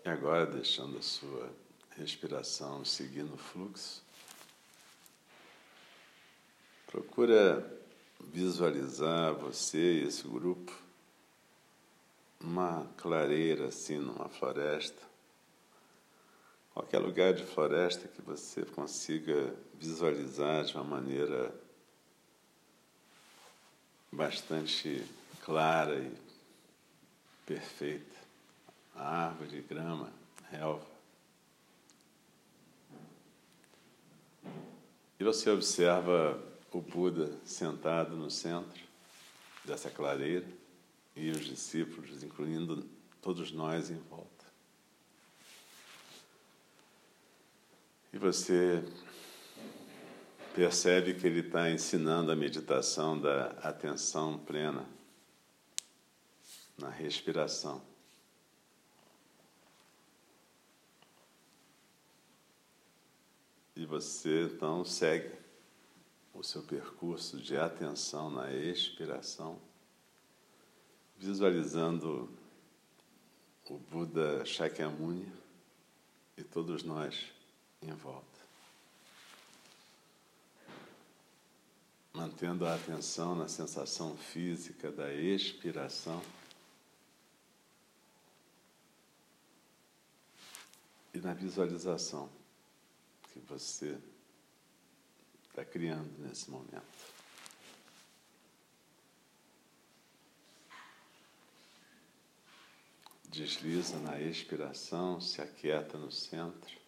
E 0.07 0.09
agora, 0.09 0.47
deixando 0.47 0.99
a 0.99 1.03
sua 1.03 1.53
respiração 1.97 2.85
seguir 2.85 3.25
no 3.25 3.37
fluxo, 3.37 4.05
procura 6.87 7.69
visualizar 8.21 9.35
você 9.35 9.95
e 9.95 10.07
esse 10.07 10.23
grupo 10.29 10.73
numa 12.39 12.87
clareira, 12.97 13.67
assim, 13.67 13.99
numa 13.99 14.29
floresta. 14.29 15.03
Qualquer 16.73 17.01
lugar 17.01 17.35
de 17.35 17.45
floresta 17.45 18.07
que 18.07 18.23
você 18.23 18.65
consiga 18.65 19.53
visualizar 19.75 20.67
de 20.67 20.77
uma 20.77 20.85
maneira 20.85 21.53
bastante 24.13 25.05
clara 25.43 25.99
e 25.99 26.17
perfeita. 27.45 28.16
A 28.97 29.27
árvore, 29.27 29.61
grama, 29.63 30.13
relva. 30.51 30.87
E 35.19 35.25
você 35.25 35.51
observa 35.51 36.43
o 36.73 36.81
Buda 36.81 37.33
sentado 37.45 38.17
no 38.17 38.31
centro 38.31 38.83
dessa 39.65 39.91
clareira 39.91 40.47
e 41.15 41.31
os 41.31 41.45
discípulos, 41.45 42.23
incluindo 42.23 42.87
todos 43.23 43.51
nós 43.51 43.91
em 43.91 43.99
volta. 44.11 44.45
E 48.13 48.19
você 48.19 48.85
percebe 50.55 51.15
que 51.15 51.27
ele 51.27 51.41
está 51.41 51.71
ensinando 51.71 52.31
a 52.31 52.37
meditação 52.37 53.19
da 53.19 53.49
atenção 53.63 54.39
plena 54.39 54.87
na 56.79 56.91
respiração. 56.91 57.83
E 63.77 63.85
você 63.85 64.45
então 64.45 64.87
segue 64.87 65.31
o 66.33 66.43
seu 66.43 66.63
percurso 66.63 67.37
de 67.37 67.59
atenção 67.59 68.31
na 68.31 68.51
expiração, 68.51 69.61
visualizando 71.19 72.27
o 73.69 73.77
Buda 73.77 74.47
Shakyamuni 74.47 75.31
e 76.39 76.43
todos 76.43 76.85
nós 76.85 77.31
em 77.83 77.93
volta. 77.93 78.25
Mantendo 82.15 82.65
a 82.65 82.75
atenção 82.75 83.35
na 83.35 83.47
sensação 83.47 84.17
física 84.17 84.91
da 84.91 85.13
expiração. 85.13 86.23
E 91.13 91.19
na 91.19 91.35
visualização 91.35 92.31
que 93.41 93.49
você 93.49 93.99
está 95.49 95.65
criando 95.65 96.11
nesse 96.19 96.51
momento. 96.51 96.83
Desliza 103.29 103.99
na 103.99 104.21
expiração, 104.21 105.21
se 105.21 105.43
aquieta 105.43 105.99
no 105.99 106.11
centro. 106.11 106.86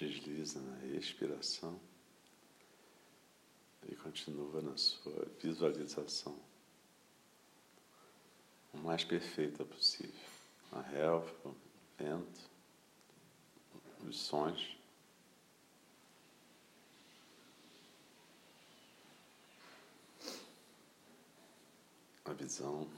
Desliza 0.00 0.58
na 0.60 0.86
expiração 0.96 1.78
e 3.86 3.94
continua 3.96 4.62
na 4.62 4.76
sua 4.78 5.26
visualização 5.38 6.38
o 8.72 8.78
mais 8.78 9.04
perfeita 9.04 9.64
possível. 9.64 10.14
A 10.72 10.80
relva, 10.80 11.30
o 11.44 11.54
vento, 11.98 12.40
os 14.08 14.18
sons. 14.18 14.76
A 22.24 22.32
visão. 22.32 22.88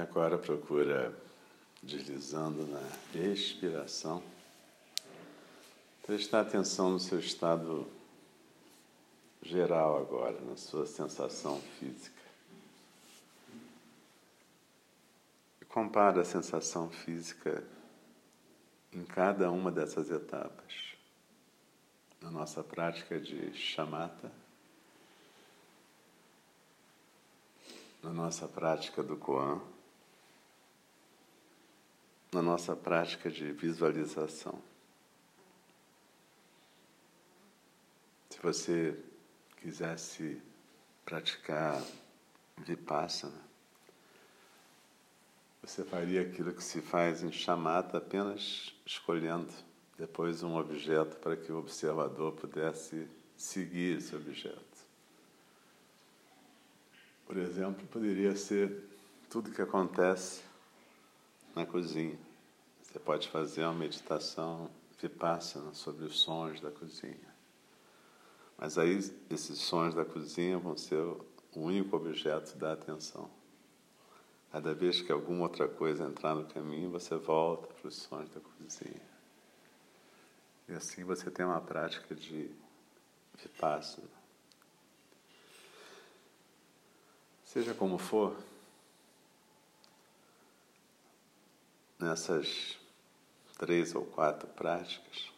Agora 0.00 0.38
procura 0.38 1.14
deslizando 1.82 2.66
na 2.66 2.80
expiração, 3.20 4.22
prestar 6.06 6.40
atenção 6.40 6.90
no 6.90 6.98
seu 6.98 7.18
estado 7.18 7.86
geral 9.42 9.98
agora, 9.98 10.40
na 10.40 10.56
sua 10.56 10.86
sensação 10.86 11.60
física. 11.78 12.22
E 15.60 15.66
compara 15.66 16.22
a 16.22 16.24
sensação 16.24 16.88
física 16.88 17.62
em 18.92 19.04
cada 19.04 19.50
uma 19.50 19.70
dessas 19.70 20.10
etapas. 20.10 20.94
Na 22.22 22.30
nossa 22.30 22.62
prática 22.62 23.20
de 23.20 23.52
chamata, 23.52 24.32
na 28.02 28.10
nossa 28.10 28.48
prática 28.48 29.02
do 29.02 29.16
Koan, 29.16 29.60
na 32.32 32.40
nossa 32.40 32.76
prática 32.76 33.30
de 33.30 33.50
visualização. 33.52 34.60
Se 38.30 38.38
você 38.40 38.96
quisesse 39.56 40.40
praticar 41.04 41.82
vipassana, 42.58 43.50
você 45.62 45.84
faria 45.84 46.22
aquilo 46.22 46.54
que 46.54 46.62
se 46.62 46.80
faz 46.80 47.22
em 47.22 47.32
chamata 47.32 47.98
apenas 47.98 48.74
escolhendo 48.86 49.52
depois 49.98 50.42
um 50.42 50.56
objeto 50.56 51.16
para 51.18 51.36
que 51.36 51.52
o 51.52 51.58
observador 51.58 52.32
pudesse 52.32 53.06
seguir 53.36 53.98
esse 53.98 54.16
objeto. 54.16 54.58
Por 57.26 57.36
exemplo, 57.36 57.86
poderia 57.88 58.34
ser 58.34 58.82
tudo 59.28 59.50
que 59.52 59.60
acontece 59.60 60.42
na 61.60 61.66
cozinha. 61.66 62.18
Você 62.82 62.98
pode 62.98 63.28
fazer 63.28 63.64
uma 63.64 63.74
meditação 63.74 64.70
vipassana 64.98 65.72
sobre 65.74 66.04
os 66.04 66.18
sons 66.20 66.60
da 66.60 66.70
cozinha. 66.70 67.30
Mas 68.56 68.78
aí 68.78 68.98
esses 69.30 69.58
sons 69.58 69.94
da 69.94 70.04
cozinha 70.04 70.58
vão 70.58 70.76
ser 70.76 70.96
o 70.96 71.24
único 71.54 71.96
objeto 71.96 72.56
da 72.56 72.72
atenção. 72.72 73.30
Cada 74.50 74.74
vez 74.74 75.00
que 75.00 75.12
alguma 75.12 75.44
outra 75.44 75.68
coisa 75.68 76.04
entrar 76.04 76.34
no 76.34 76.44
caminho, 76.44 76.90
você 76.90 77.14
volta 77.16 77.68
para 77.68 77.88
os 77.88 77.94
sons 77.94 78.28
da 78.30 78.40
cozinha. 78.40 79.10
E 80.68 80.72
assim 80.72 81.04
você 81.04 81.30
tem 81.30 81.44
uma 81.44 81.60
prática 81.60 82.14
de 82.14 82.50
vipassana. 83.38 84.08
Seja 87.44 87.74
como 87.74 87.98
for, 87.98 88.36
nessas 92.00 92.78
três 93.58 93.94
ou 93.94 94.04
quatro 94.04 94.48
práticas 94.48 95.30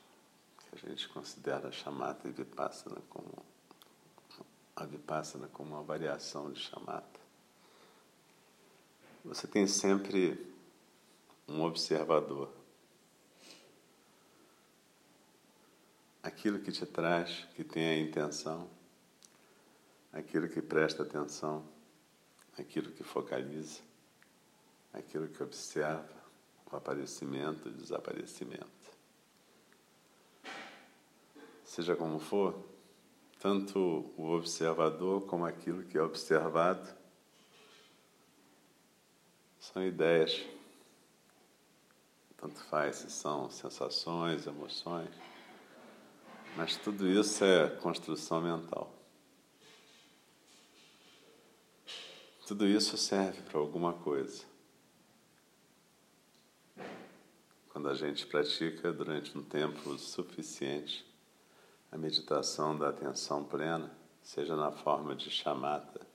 que 0.70 0.76
a 0.76 0.88
gente 0.88 1.08
considera 1.08 1.72
chamata 1.72 2.28
e 2.28 2.30
vipassana 2.30 3.00
como 3.08 3.44
a 4.74 4.86
vipassana 4.86 5.48
como 5.48 5.74
uma 5.74 5.82
variação 5.82 6.50
de 6.50 6.60
chamata. 6.60 7.20
Você 9.24 9.46
tem 9.46 9.66
sempre 9.66 10.54
um 11.46 11.62
observador. 11.62 12.50
Aquilo 16.22 16.60
que 16.60 16.72
te 16.72 16.86
traz, 16.86 17.46
que 17.54 17.62
tem 17.62 17.84
a 17.84 17.98
intenção, 17.98 18.70
aquilo 20.12 20.48
que 20.48 20.62
presta 20.62 21.02
atenção, 21.02 21.64
aquilo 22.56 22.92
que 22.92 23.02
focaliza, 23.02 23.80
aquilo 24.92 25.28
que 25.28 25.42
observa 25.42 26.21
o 26.72 26.76
aparecimento 26.76 27.68
e 27.68 27.72
desaparecimento. 27.72 28.66
Seja 31.64 31.94
como 31.94 32.18
for, 32.18 32.54
tanto 33.38 33.78
o 34.16 34.30
observador 34.30 35.22
como 35.26 35.44
aquilo 35.44 35.84
que 35.84 35.98
é 35.98 36.02
observado 36.02 36.88
são 39.60 39.84
ideias. 39.84 40.44
Tanto 42.36 42.58
faz 42.64 42.96
se 42.96 43.10
são 43.10 43.48
sensações, 43.50 44.46
emoções, 44.46 45.10
mas 46.56 46.76
tudo 46.76 47.06
isso 47.06 47.44
é 47.44 47.70
construção 47.70 48.40
mental. 48.40 48.92
Tudo 52.46 52.66
isso 52.66 52.96
serve 52.98 53.40
para 53.42 53.58
alguma 53.58 53.92
coisa. 53.92 54.51
Quando 57.72 57.88
a 57.88 57.94
gente 57.94 58.26
pratica 58.26 58.92
durante 58.92 59.36
um 59.36 59.42
tempo 59.42 59.96
suficiente 59.96 61.06
a 61.90 61.96
meditação 61.96 62.76
da 62.76 62.90
atenção 62.90 63.42
plena, 63.42 63.90
seja 64.22 64.54
na 64.54 64.70
forma 64.70 65.16
de 65.16 65.30
chamata, 65.30 66.06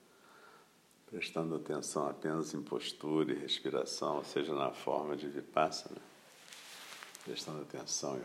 prestando 1.07 1.55
atenção 1.55 2.07
apenas 2.07 2.53
em 2.53 2.61
postura 2.61 3.31
e 3.31 3.39
respiração, 3.39 4.23
seja 4.23 4.53
na 4.53 4.71
forma 4.71 5.17
de 5.17 5.27
vipassana, 5.27 5.99
prestando 7.25 7.63
atenção 7.63 8.21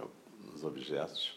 nos 0.52 0.62
objetos, 0.62 1.34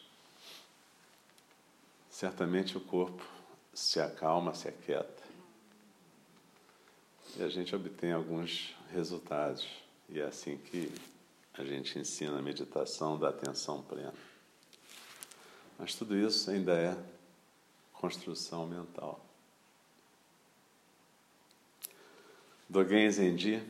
certamente 2.09 2.77
o 2.77 2.81
corpo 2.81 3.25
se 3.73 4.01
acalma, 4.01 4.53
se 4.53 4.67
aquieta. 4.67 5.23
E 7.37 7.43
a 7.43 7.47
gente 7.47 7.73
obtém 7.73 8.11
alguns 8.11 8.75
resultados. 8.91 9.65
E 10.09 10.19
é 10.19 10.25
assim 10.25 10.57
que 10.57 10.91
a 11.57 11.63
gente 11.63 11.97
ensina 11.97 12.37
a 12.37 12.41
meditação 12.41 13.17
da 13.17 13.29
atenção 13.29 13.81
plena. 13.81 14.13
Mas 15.77 15.95
tudo 15.95 16.15
isso 16.15 16.49
ainda 16.49 16.73
é 16.73 16.97
construção 17.93 18.65
mental. 18.67 19.23
Dogen 22.67 23.09
Zenji 23.09 23.63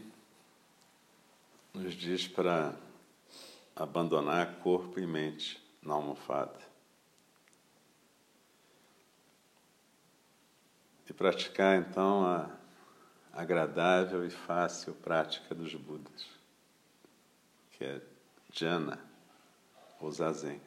nos 1.73 1.93
diz 1.93 2.27
para 2.27 2.75
abandonar 3.75 4.59
corpo 4.59 4.99
e 4.99 5.05
mente 5.05 5.61
na 5.81 5.93
almofada. 5.93 6.59
E 11.07 11.13
praticar 11.13 11.77
então 11.77 12.25
a 12.25 12.49
agradável 13.33 14.25
e 14.25 14.29
fácil 14.29 14.93
prática 14.93 15.53
dos 15.53 15.75
Budas, 15.75 16.25
que 17.77 17.83
é 17.83 18.01
jhana 18.51 18.99
ou 19.99 20.11
zazen. 20.11 20.61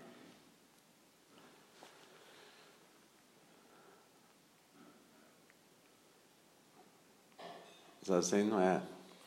Zazen 8.04 8.44
não 8.44 8.60
é 8.60 8.82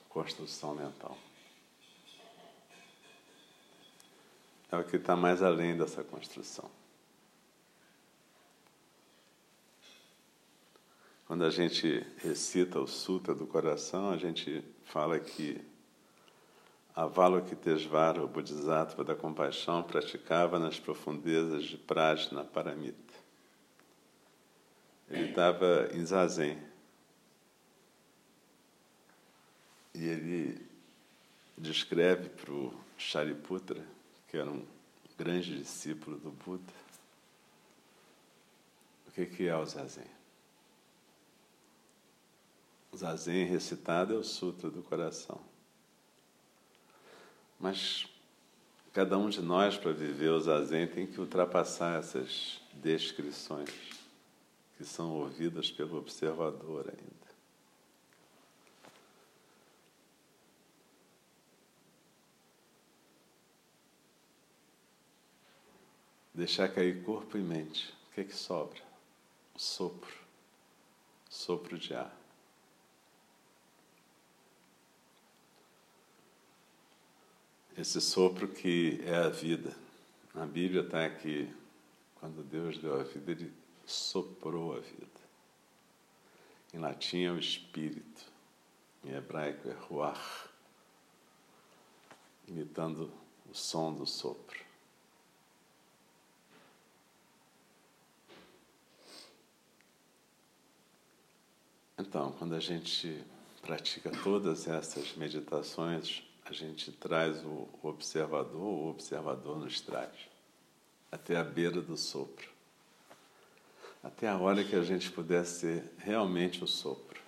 construção 0.09 0.73
mental. 0.73 1.17
É 4.71 4.77
o 4.77 4.83
que 4.83 4.95
está 4.95 5.15
mais 5.15 5.43
além 5.43 5.77
dessa 5.77 6.03
construção. 6.03 6.69
Quando 11.27 11.45
a 11.45 11.49
gente 11.49 12.05
recita 12.17 12.79
o 12.79 12.87
Sutra 12.87 13.33
do 13.33 13.47
coração, 13.47 14.11
a 14.11 14.17
gente 14.17 14.63
fala 14.85 15.19
que 15.19 15.70
Avalokitesvara, 16.95 18.23
o 18.23 18.27
Bodhisattva 18.27 19.03
da 19.03 19.15
compaixão, 19.15 19.81
praticava 19.81 20.59
nas 20.59 20.79
profundezas 20.79 21.63
de 21.63 21.77
Prajna 21.77 22.43
Paramita. 22.43 23.13
Ele 25.09 25.29
estava 25.29 25.89
em 25.93 26.05
Zazen. 26.05 26.57
E 29.93 30.05
ele 30.05 30.65
descreve 31.57 32.29
para 32.29 32.51
o 32.51 32.73
Shariputra, 32.97 33.85
que 34.27 34.37
era 34.37 34.49
um 34.49 34.65
grande 35.17 35.57
discípulo 35.57 36.17
do 36.17 36.31
Buda, 36.31 36.73
o 39.07 39.11
que, 39.11 39.25
que 39.25 39.47
é 39.47 39.55
o 39.55 39.65
Zazen. 39.65 40.07
O 42.91 42.97
Zazen 42.97 43.45
recitado 43.45 44.13
é 44.13 44.17
o 44.17 44.23
Sutra 44.23 44.69
do 44.69 44.81
Coração. 44.81 45.39
Mas 47.61 48.07
cada 48.91 49.17
um 49.19 49.29
de 49.29 49.39
nós, 49.39 49.77
para 49.77 49.93
viver 49.93 50.29
o 50.29 50.41
Zazen, 50.41 50.87
tem 50.87 51.05
que 51.05 51.21
ultrapassar 51.21 51.99
essas 51.99 52.59
descrições 52.73 53.69
que 54.75 54.83
são 54.83 55.11
ouvidas 55.11 55.69
pelo 55.69 55.97
observador 55.97 56.89
ainda. 56.89 57.21
Deixar 66.33 66.67
cair 66.69 67.03
corpo 67.03 67.37
e 67.37 67.41
mente. 67.41 67.93
O 68.09 68.15
que 68.15 68.21
é 68.21 68.23
que 68.23 68.35
sobra? 68.35 68.81
O 69.53 69.59
sopro. 69.59 70.15
Sopro 71.29 71.77
de 71.77 71.93
ar. 71.93 72.20
Esse 77.77 78.01
sopro 78.01 78.47
que 78.47 79.01
é 79.05 79.15
a 79.15 79.29
vida. 79.29 79.75
Na 80.33 80.45
Bíblia 80.45 80.81
está 80.81 81.09
que 81.09 81.49
quando 82.15 82.43
Deus 82.43 82.77
deu 82.77 82.99
a 82.99 83.03
vida, 83.03 83.31
Ele 83.31 83.51
soprou 83.85 84.75
a 84.75 84.79
vida. 84.79 85.07
Em 86.73 86.77
latim 86.77 87.23
é 87.23 87.31
o 87.31 87.39
espírito, 87.39 88.23
em 89.03 89.11
hebraico 89.11 89.67
é 89.69 89.73
ruach, 89.73 90.47
imitando 92.47 93.11
o 93.49 93.53
som 93.53 93.93
do 93.93 94.05
sopro. 94.05 94.59
Então, 101.97 102.31
quando 102.33 102.55
a 102.55 102.59
gente 102.59 103.23
pratica 103.61 104.09
todas 104.09 104.67
essas 104.67 105.15
meditações, 105.15 106.23
a 106.51 106.53
gente 106.53 106.91
traz 106.91 107.41
o 107.45 107.69
observador, 107.81 108.61
o 108.61 108.89
observador 108.89 109.57
nos 109.57 109.79
traz, 109.79 110.11
até 111.09 111.37
a 111.37 111.43
beira 111.45 111.81
do 111.81 111.95
sopro, 111.95 112.49
até 114.03 114.27
a 114.27 114.37
hora 114.37 114.61
que 114.61 114.75
a 114.75 114.83
gente 114.83 115.09
pudesse 115.11 115.61
ser 115.61 115.93
realmente 115.97 116.61
o 116.61 116.67
sopro. 116.67 117.21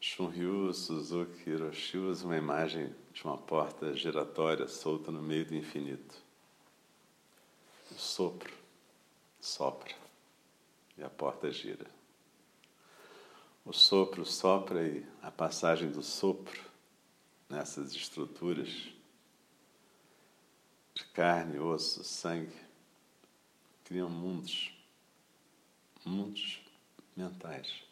Shunryu 0.00 0.74
Suzuki 0.74 1.50
Hiroshi 1.50 1.98
usa 1.98 2.24
uma 2.24 2.36
imagem 2.36 2.92
de 3.12 3.22
uma 3.22 3.38
porta 3.38 3.94
giratória 3.94 4.66
solta 4.66 5.12
no 5.12 5.22
meio 5.22 5.44
do 5.44 5.54
infinito. 5.54 6.25
O 7.96 7.98
sopro 7.98 8.52
sopra 9.40 9.94
e 10.98 11.02
a 11.02 11.08
porta 11.08 11.50
gira. 11.50 11.90
O 13.64 13.72
sopro 13.72 14.22
sopra 14.26 14.86
e 14.86 15.02
a 15.22 15.30
passagem 15.30 15.90
do 15.90 16.02
sopro 16.02 16.62
nessas 17.48 17.94
estruturas 17.94 18.68
de 20.92 21.04
carne, 21.14 21.58
osso, 21.58 22.04
sangue 22.04 22.54
criam 23.82 24.10
mundos, 24.10 24.74
mundos 26.04 26.60
mentais 27.16 27.82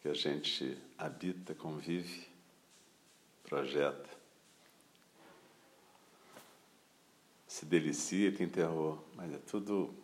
que 0.00 0.06
a 0.06 0.14
gente 0.14 0.80
habita, 0.96 1.56
convive, 1.56 2.28
projeta. 3.42 4.23
Se 7.54 7.64
delicia, 7.64 8.36
tem 8.36 8.48
terror, 8.48 8.98
mas 9.14 9.32
é 9.32 9.38
tudo 9.38 9.94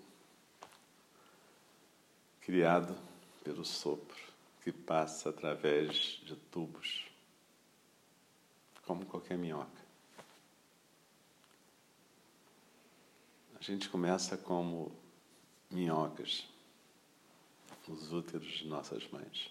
criado 2.43 2.97
pelo 3.43 3.65
sopro 3.65 4.17
que 4.63 4.71
passa 4.71 5.31
através 5.31 6.21
de 6.23 6.37
tubos, 6.37 7.11
como 8.87 9.05
qualquer 9.05 9.37
minhoca. 9.37 9.85
A 13.59 13.63
gente 13.65 13.89
começa 13.89 14.39
como 14.39 14.93
minhocas 15.69 16.47
nos 17.89 18.13
úteros 18.13 18.59
de 18.59 18.69
nossas 18.69 19.11
mães. 19.11 19.51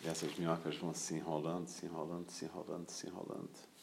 E 0.00 0.08
essas 0.08 0.34
minhocas 0.36 0.76
vão 0.76 0.92
se 0.92 1.14
enrolando, 1.14 1.68
se 1.68 1.86
enrolando, 1.86 2.30
se 2.30 2.46
enrolando, 2.46 2.90
se 2.90 3.06
enrolando. 3.06 3.73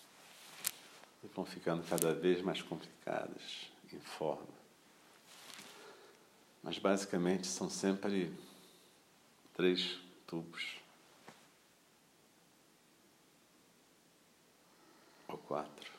E 1.23 1.27
vão 1.27 1.45
ficando 1.45 1.87
cada 1.87 2.13
vez 2.13 2.41
mais 2.41 2.61
complicadas 2.61 3.71
em 3.93 3.99
forma. 3.99 4.61
Mas 6.63 6.77
basicamente 6.77 7.47
são 7.47 7.69
sempre 7.69 8.31
três 9.53 9.99
tubos. 10.27 10.77
Ou 15.27 15.37
quatro. 15.37 15.91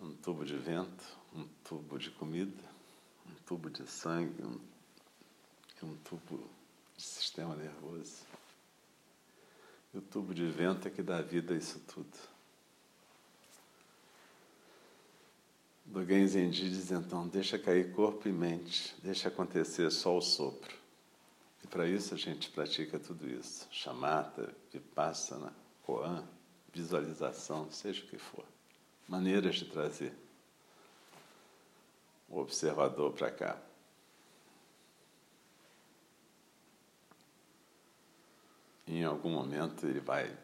Um 0.00 0.14
tubo 0.16 0.44
de 0.44 0.56
vento, 0.56 1.04
um 1.34 1.46
tubo 1.64 1.98
de 1.98 2.10
comida, 2.10 2.64
um 3.26 3.34
tubo 3.46 3.70
de 3.70 3.86
sangue, 3.86 4.42
um, 4.42 4.60
um 5.82 5.96
tubo 5.98 6.48
de 6.96 7.02
sistema 7.02 7.56
nervoso. 7.56 8.24
E 9.96 9.98
o 9.98 10.02
tubo 10.02 10.34
de 10.34 10.46
vento 10.46 10.86
é 10.86 10.90
que 10.90 11.02
dá 11.02 11.22
vida 11.22 11.54
a 11.54 11.56
isso 11.56 11.80
tudo. 11.88 12.18
Dogen 15.86 16.28
Zenji 16.28 16.68
diz 16.68 16.90
então: 16.90 17.26
deixa 17.26 17.58
cair 17.58 17.94
corpo 17.94 18.28
e 18.28 18.32
mente, 18.32 18.94
deixa 19.02 19.28
acontecer 19.28 19.90
só 19.90 20.14
o 20.14 20.20
sopro. 20.20 20.76
E 21.64 21.66
para 21.66 21.88
isso 21.88 22.12
a 22.12 22.16
gente 22.18 22.50
pratica 22.50 22.98
tudo 22.98 23.26
isso: 23.26 23.66
chamata, 23.70 24.54
vipassana, 24.70 25.50
koan, 25.82 26.28
visualização, 26.74 27.72
seja 27.72 28.04
o 28.04 28.06
que 28.06 28.18
for. 28.18 28.44
Maneiras 29.08 29.54
de 29.54 29.64
trazer 29.64 30.12
o 32.28 32.38
observador 32.38 33.14
para 33.14 33.30
cá. 33.30 33.65
Em 38.86 39.04
algum 39.04 39.30
momento 39.30 39.86
ele 39.86 40.00
vai 40.00 40.36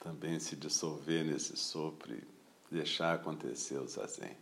também 0.00 0.38
se 0.40 0.56
dissolver 0.56 1.24
nesse 1.24 1.56
sopro 1.56 2.12
e 2.12 2.22
deixar 2.70 3.14
acontecer 3.14 3.78
o 3.78 3.86
zazen. 3.86 4.36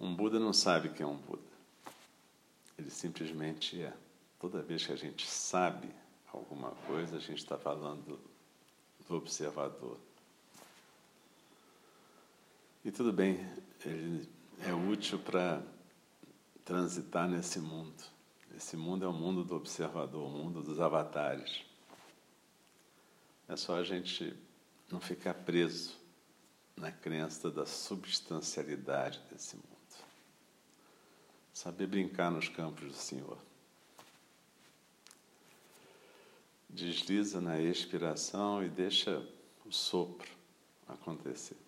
Um 0.00 0.14
Buda 0.14 0.38
não 0.38 0.52
sabe 0.52 0.90
que 0.90 1.02
é 1.02 1.06
um 1.06 1.16
Buda. 1.16 1.42
Ele 2.78 2.90
simplesmente 2.90 3.82
é. 3.82 3.92
Toda 4.38 4.62
vez 4.62 4.86
que 4.86 4.92
a 4.92 4.96
gente 4.96 5.26
sabe 5.26 5.88
alguma 6.32 6.70
coisa, 6.86 7.16
a 7.16 7.20
gente 7.20 7.38
está 7.38 7.58
falando 7.58 8.20
do 9.08 9.16
observador. 9.16 9.98
E 12.84 12.92
tudo 12.92 13.12
bem, 13.12 13.44
ele 13.84 14.28
é 14.60 14.72
útil 14.72 15.18
para 15.18 15.60
transitar 16.64 17.28
nesse 17.28 17.58
mundo. 17.58 18.17
Esse 18.58 18.76
mundo 18.76 19.04
é 19.04 19.08
o 19.08 19.12
mundo 19.12 19.44
do 19.44 19.54
observador, 19.54 20.26
o 20.26 20.30
mundo 20.30 20.60
dos 20.60 20.80
avatares. 20.80 21.64
É 23.46 23.54
só 23.54 23.76
a 23.76 23.84
gente 23.84 24.36
não 24.90 25.00
ficar 25.00 25.32
preso 25.32 25.96
na 26.76 26.90
crença 26.90 27.52
da 27.52 27.64
substancialidade 27.64 29.20
desse 29.30 29.54
mundo. 29.54 29.68
Saber 31.54 31.86
brincar 31.86 32.32
nos 32.32 32.48
campos 32.48 32.88
do 32.88 32.94
Senhor. 32.94 33.38
Desliza 36.68 37.40
na 37.40 37.60
expiração 37.60 38.64
e 38.64 38.68
deixa 38.68 39.24
o 39.64 39.70
sopro 39.70 40.32
acontecer. 40.88 41.67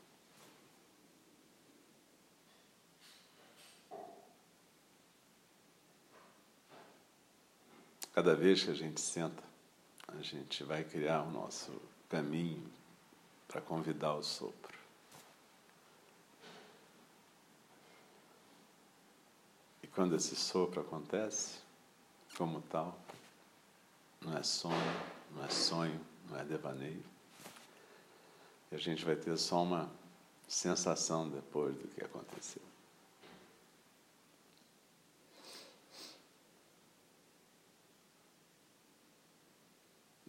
Cada 8.12 8.34
vez 8.34 8.64
que 8.64 8.70
a 8.70 8.74
gente 8.74 9.00
senta, 9.00 9.42
a 10.08 10.20
gente 10.20 10.64
vai 10.64 10.82
criar 10.82 11.22
o 11.22 11.30
nosso 11.30 11.70
caminho 12.08 12.68
para 13.46 13.60
convidar 13.60 14.14
o 14.14 14.22
sopro. 14.22 14.78
E 19.82 19.86
quando 19.86 20.16
esse 20.16 20.34
sopro 20.34 20.80
acontece, 20.80 21.58
como 22.36 22.60
tal, 22.62 22.98
não 24.20 24.36
é 24.36 24.42
sonho, 24.42 24.74
não 25.30 25.44
é 25.44 25.48
sonho, 25.48 26.00
não 26.28 26.38
é 26.38 26.44
devaneio. 26.44 27.04
E 28.70 28.74
a 28.74 28.78
gente 28.78 29.04
vai 29.04 29.16
ter 29.16 29.36
só 29.36 29.62
uma 29.62 29.90
sensação 30.48 31.28
depois 31.28 31.76
do 31.76 31.88
que 31.88 32.04
aconteceu. 32.04 32.69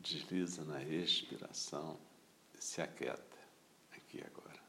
Desliza 0.01 0.63
na 0.65 0.83
expiração 0.83 1.99
e 2.57 2.63
se 2.63 2.81
aquieta 2.81 3.37
aqui 3.91 4.21
agora. 4.25 4.61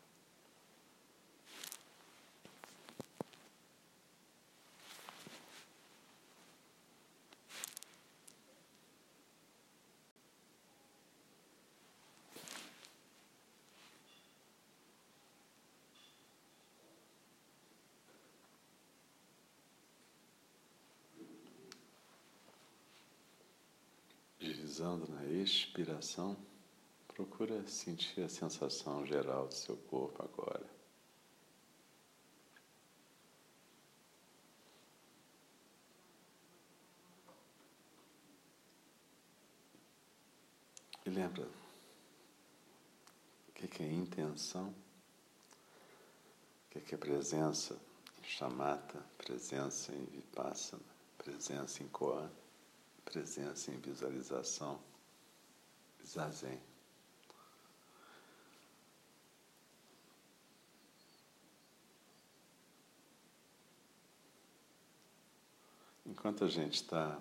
deslizando 24.83 25.07
na 25.09 25.22
expiração, 25.43 26.37
procura 27.09 27.67
sentir 27.67 28.23
a 28.23 28.29
sensação 28.29 29.05
geral 29.05 29.49
do 29.49 29.55
seu 29.55 29.77
corpo 29.77 30.23
agora. 30.23 30.71
E 41.05 41.11
lembra 41.11 41.49
o 43.49 43.53
que 43.53 43.83
é 43.83 43.93
intenção, 43.93 44.75
o 46.75 46.81
que 46.81 46.95
é 46.95 46.99
presença 46.99 47.77
em 48.21 48.25
chamata, 48.25 49.05
presença 49.19 49.93
em 49.93 50.05
vipassana, 50.07 50.83
presença 51.19 51.83
em 51.83 51.89
koan 51.89 52.31
presença 53.05 53.71
em 53.71 53.79
visualização, 53.79 54.81
zazen. 56.05 56.61
Enquanto 66.05 66.45
a 66.45 66.49
gente 66.49 66.75
está 66.75 67.19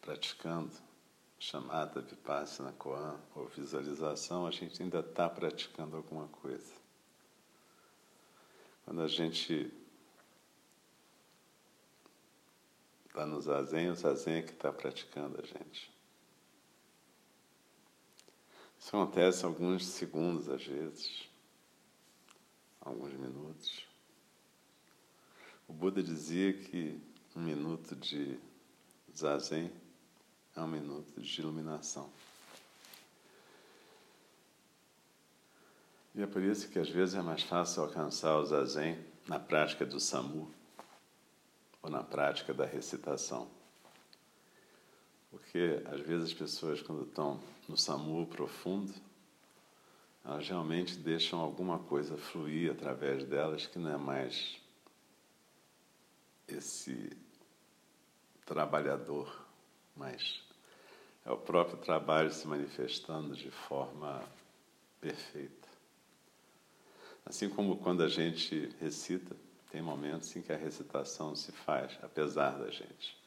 praticando 0.00 0.72
chamada 1.38 2.00
Vipassana 2.00 2.72
Koan 2.72 3.20
ou 3.34 3.48
visualização, 3.48 4.46
a 4.46 4.50
gente 4.50 4.80
ainda 4.82 5.00
está 5.00 5.28
praticando 5.28 5.96
alguma 5.96 6.28
coisa. 6.28 6.72
Quando 8.84 9.02
a 9.02 9.08
gente 9.08 9.72
está 13.06 13.26
no 13.26 13.40
zazen, 13.40 13.90
o 13.90 13.94
zazen 13.94 14.36
é 14.36 14.42
que 14.42 14.52
está 14.52 14.72
praticando 14.72 15.40
a 15.42 15.46
gente. 15.46 15.92
Isso 18.82 18.96
acontece 18.96 19.44
alguns 19.44 19.86
segundos, 19.86 20.48
às 20.48 20.66
vezes, 20.66 21.28
alguns 22.80 23.12
minutos. 23.12 23.86
O 25.68 25.72
Buda 25.72 26.02
dizia 26.02 26.52
que 26.52 27.00
um 27.36 27.42
minuto 27.42 27.94
de 27.94 28.40
zazen 29.16 29.70
é 30.56 30.60
um 30.60 30.66
minuto 30.66 31.20
de 31.20 31.40
iluminação. 31.40 32.12
E 36.12 36.20
é 36.20 36.26
por 36.26 36.42
isso 36.42 36.68
que 36.68 36.80
às 36.80 36.88
vezes 36.88 37.14
é 37.14 37.22
mais 37.22 37.44
fácil 37.44 37.84
alcançar 37.84 38.36
o 38.36 38.44
zazen 38.44 38.98
na 39.28 39.38
prática 39.38 39.86
do 39.86 40.00
samu 40.00 40.52
ou 41.80 41.88
na 41.88 42.02
prática 42.02 42.52
da 42.52 42.66
recitação. 42.66 43.48
Porque 45.32 45.82
às 45.86 46.00
vezes 46.02 46.28
as 46.28 46.34
pessoas, 46.34 46.82
quando 46.82 47.04
estão 47.04 47.40
no 47.66 47.76
samu 47.76 48.26
profundo, 48.26 48.92
elas 50.22 50.46
realmente 50.46 50.94
deixam 50.96 51.40
alguma 51.40 51.78
coisa 51.78 52.18
fluir 52.18 52.70
através 52.70 53.24
delas 53.24 53.66
que 53.66 53.78
não 53.78 53.90
é 53.90 53.96
mais 53.96 54.60
esse 56.46 57.16
trabalhador, 58.44 59.46
mas 59.96 60.42
é 61.24 61.30
o 61.30 61.38
próprio 61.38 61.78
trabalho 61.78 62.30
se 62.30 62.46
manifestando 62.46 63.34
de 63.34 63.50
forma 63.50 64.22
perfeita. 65.00 65.68
Assim 67.24 67.48
como 67.48 67.78
quando 67.78 68.02
a 68.02 68.08
gente 68.08 68.68
recita, 68.78 69.34
tem 69.70 69.80
momentos 69.80 70.36
em 70.36 70.42
que 70.42 70.52
a 70.52 70.56
recitação 70.56 71.34
se 71.34 71.52
faz 71.52 71.98
apesar 72.02 72.58
da 72.58 72.70
gente. 72.70 73.21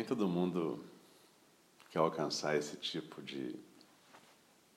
Nem 0.00 0.06
todo 0.06 0.26
mundo 0.26 0.82
quer 1.90 1.98
alcançar 1.98 2.56
esse 2.56 2.74
tipo 2.78 3.20
de 3.20 3.54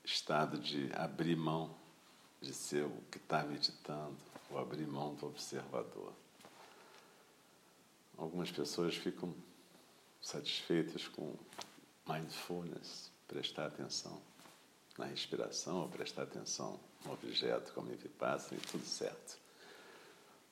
estado 0.04 0.60
de 0.60 0.92
abrir 0.94 1.38
mão 1.38 1.74
de 2.42 2.54
ser 2.54 2.84
o 2.84 3.02
que 3.10 3.20
está 3.20 3.42
meditando, 3.42 4.18
ou 4.52 4.60
abrir 4.60 4.86
mão 4.86 5.16
do 5.16 5.28
observador. 5.28 6.12
Algumas 8.18 8.52
pessoas 8.52 8.98
ficam 8.98 9.34
satisfeitas 10.22 11.08
com 11.08 11.34
mindfulness, 12.06 13.10
prestar 13.26 13.68
atenção 13.68 14.22
na 14.98 15.06
respiração, 15.06 15.84
ou 15.84 15.88
prestar 15.88 16.24
atenção 16.24 16.78
no 17.06 17.14
objeto 17.14 17.72
como 17.72 17.90
ele 17.90 18.10
passa, 18.10 18.56
e 18.56 18.58
tudo 18.58 18.86
certo. 18.86 19.38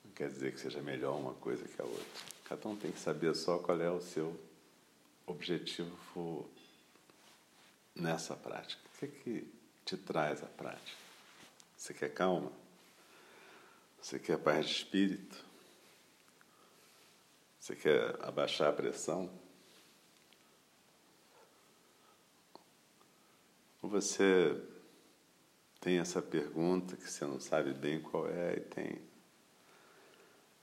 Não 0.02 0.12
quer 0.12 0.30
dizer 0.30 0.54
que 0.54 0.60
seja 0.60 0.80
melhor 0.80 1.14
uma 1.20 1.34
coisa 1.34 1.62
que 1.68 1.82
a 1.82 1.84
outra. 1.84 2.06
Cada 2.44 2.66
um 2.70 2.74
tem 2.74 2.90
que 2.90 2.98
saber 2.98 3.36
só 3.36 3.58
qual 3.58 3.78
é 3.78 3.90
o 3.90 4.00
seu 4.00 4.34
objetivo 5.26 6.50
nessa 7.94 8.34
prática. 8.34 8.82
O 8.94 8.98
que, 8.98 9.04
é 9.04 9.08
que 9.08 9.54
te 9.84 9.96
traz 9.96 10.42
a 10.42 10.46
prática? 10.46 10.98
Você 11.76 11.92
quer 11.92 12.12
calma? 12.12 12.52
Você 14.00 14.18
quer 14.18 14.38
paz 14.38 14.66
de 14.66 14.72
espírito? 14.72 15.44
Você 17.58 17.76
quer 17.76 18.16
abaixar 18.24 18.70
a 18.70 18.72
pressão? 18.72 19.30
Ou 23.80 23.88
você 23.88 24.60
tem 25.80 25.98
essa 25.98 26.22
pergunta 26.22 26.96
que 26.96 27.10
você 27.10 27.24
não 27.24 27.40
sabe 27.40 27.72
bem 27.72 28.00
qual 28.00 28.28
é 28.28 28.56
e 28.56 28.60
tem 28.60 29.02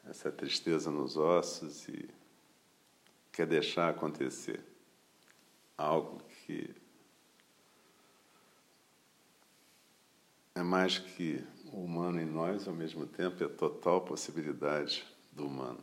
essa 0.05 0.31
tristeza 0.31 0.89
nos 0.89 1.17
ossos 1.17 1.87
e 1.89 2.09
quer 3.39 3.47
deixar 3.47 3.87
acontecer 3.87 4.59
algo 5.77 6.21
que 6.45 6.75
é 10.53 10.61
mais 10.61 10.97
que 10.97 11.41
o 11.71 11.85
humano 11.85 12.19
em 12.19 12.25
nós, 12.25 12.67
ao 12.67 12.73
mesmo 12.73 13.07
tempo, 13.07 13.41
é 13.41 13.45
a 13.45 13.49
total 13.49 14.01
possibilidade 14.01 15.07
do 15.31 15.47
humano. 15.47 15.81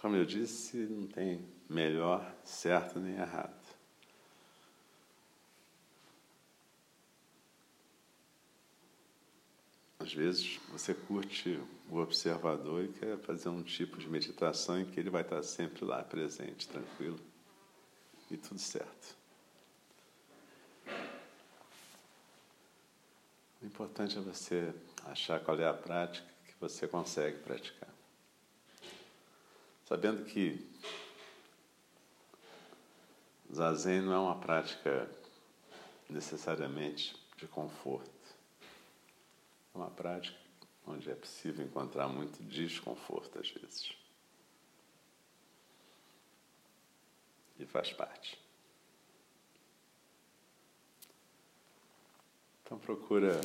Como 0.00 0.16
eu 0.16 0.24
disse, 0.24 0.76
não 0.76 1.06
tem 1.06 1.48
melhor, 1.70 2.34
certo 2.42 2.98
nem 2.98 3.14
errado. 3.14 3.67
Às 10.08 10.14
vezes 10.14 10.58
você 10.70 10.94
curte 10.94 11.60
o 11.90 11.98
observador 11.98 12.82
e 12.82 12.88
quer 12.88 13.18
fazer 13.18 13.50
um 13.50 13.62
tipo 13.62 13.98
de 13.98 14.08
meditação 14.08 14.80
em 14.80 14.86
que 14.86 14.98
ele 14.98 15.10
vai 15.10 15.20
estar 15.20 15.42
sempre 15.42 15.84
lá 15.84 16.02
presente, 16.02 16.66
tranquilo 16.66 17.20
e 18.30 18.38
tudo 18.38 18.58
certo. 18.58 19.14
O 23.60 23.66
importante 23.66 24.16
é 24.16 24.20
você 24.22 24.72
achar 25.04 25.40
qual 25.40 25.60
é 25.60 25.68
a 25.68 25.74
prática 25.74 26.26
que 26.46 26.54
você 26.58 26.88
consegue 26.88 27.40
praticar. 27.40 27.92
Sabendo 29.84 30.24
que 30.24 30.66
Zazen 33.54 34.00
não 34.00 34.14
é 34.14 34.18
uma 34.18 34.40
prática 34.40 35.06
necessariamente 36.08 37.14
de 37.36 37.46
conforto 37.46 38.17
uma 39.78 39.90
prática 39.90 40.36
onde 40.86 41.10
é 41.10 41.14
possível 41.14 41.64
encontrar 41.64 42.08
muito 42.08 42.42
desconforto 42.42 43.38
às 43.38 43.50
vezes. 43.50 43.92
E 47.58 47.66
faz 47.66 47.92
parte. 47.92 48.38
Então 52.62 52.78
procura 52.78 53.40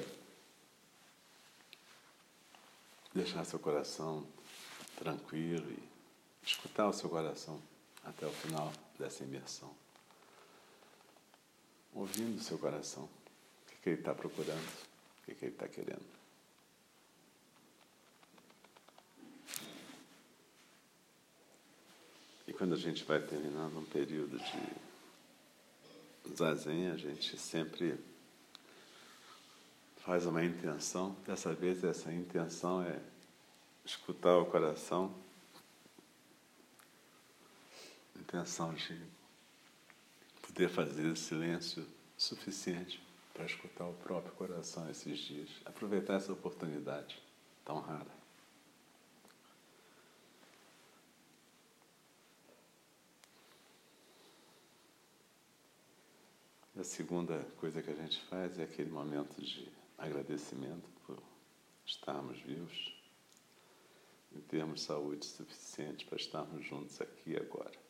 deixar 3.13 3.45
seu 3.45 3.59
coração 3.59 4.27
tranquilo 4.97 5.71
e 5.71 5.89
escutar 6.45 6.87
o 6.87 6.93
seu 6.93 7.09
coração 7.09 7.61
até 8.03 8.25
o 8.25 8.31
final 8.31 8.71
dessa 8.97 9.23
imersão. 9.23 9.73
Ouvindo 11.93 12.37
o 12.37 12.43
seu 12.43 12.57
coração. 12.57 13.03
O 13.03 13.65
que, 13.67 13.75
que 13.77 13.89
ele 13.89 13.99
está 13.99 14.13
procurando? 14.13 14.67
O 15.21 15.25
que, 15.25 15.35
que 15.35 15.45
ele 15.45 15.53
está 15.53 15.67
querendo? 15.67 16.23
E 22.47 22.52
quando 22.63 22.75
a 22.75 22.77
gente 22.77 23.03
vai 23.03 23.19
terminando 23.19 23.77
um 23.77 23.83
período 23.83 24.37
de 24.39 26.33
zazen, 26.33 26.91
a 26.91 26.95
gente 26.95 27.37
sempre 27.37 27.99
faz 29.97 30.25
uma 30.25 30.45
intenção. 30.45 31.13
Dessa 31.27 31.53
vez, 31.53 31.83
essa 31.83 32.09
intenção 32.09 32.81
é 32.81 33.01
escutar 33.83 34.37
o 34.37 34.45
coração, 34.45 35.13
intenção 38.15 38.73
de 38.73 38.97
poder 40.41 40.69
fazer 40.69 41.17
silêncio 41.17 41.85
suficiente 42.17 43.03
para 43.33 43.43
escutar 43.43 43.87
o 43.89 43.93
próprio 43.95 44.31
coração 44.35 44.89
esses 44.89 45.19
dias. 45.19 45.49
Aproveitar 45.65 46.13
essa 46.13 46.31
oportunidade 46.31 47.21
tão 47.65 47.81
rara. 47.81 48.22
A 56.83 56.85
segunda 56.85 57.39
coisa 57.55 57.81
que 57.81 57.89
a 57.89 57.95
gente 57.95 58.19
faz 58.25 58.59
é 58.59 58.63
aquele 58.63 58.89
momento 58.89 59.41
de 59.41 59.71
agradecimento 59.97 60.89
por 61.05 61.17
estarmos 61.85 62.37
vivos 62.41 62.93
e 64.33 64.41
termos 64.41 64.81
saúde 64.81 65.25
suficiente 65.25 66.05
para 66.05 66.17
estarmos 66.17 66.65
juntos 66.67 66.99
aqui 66.99 67.37
agora. 67.37 67.82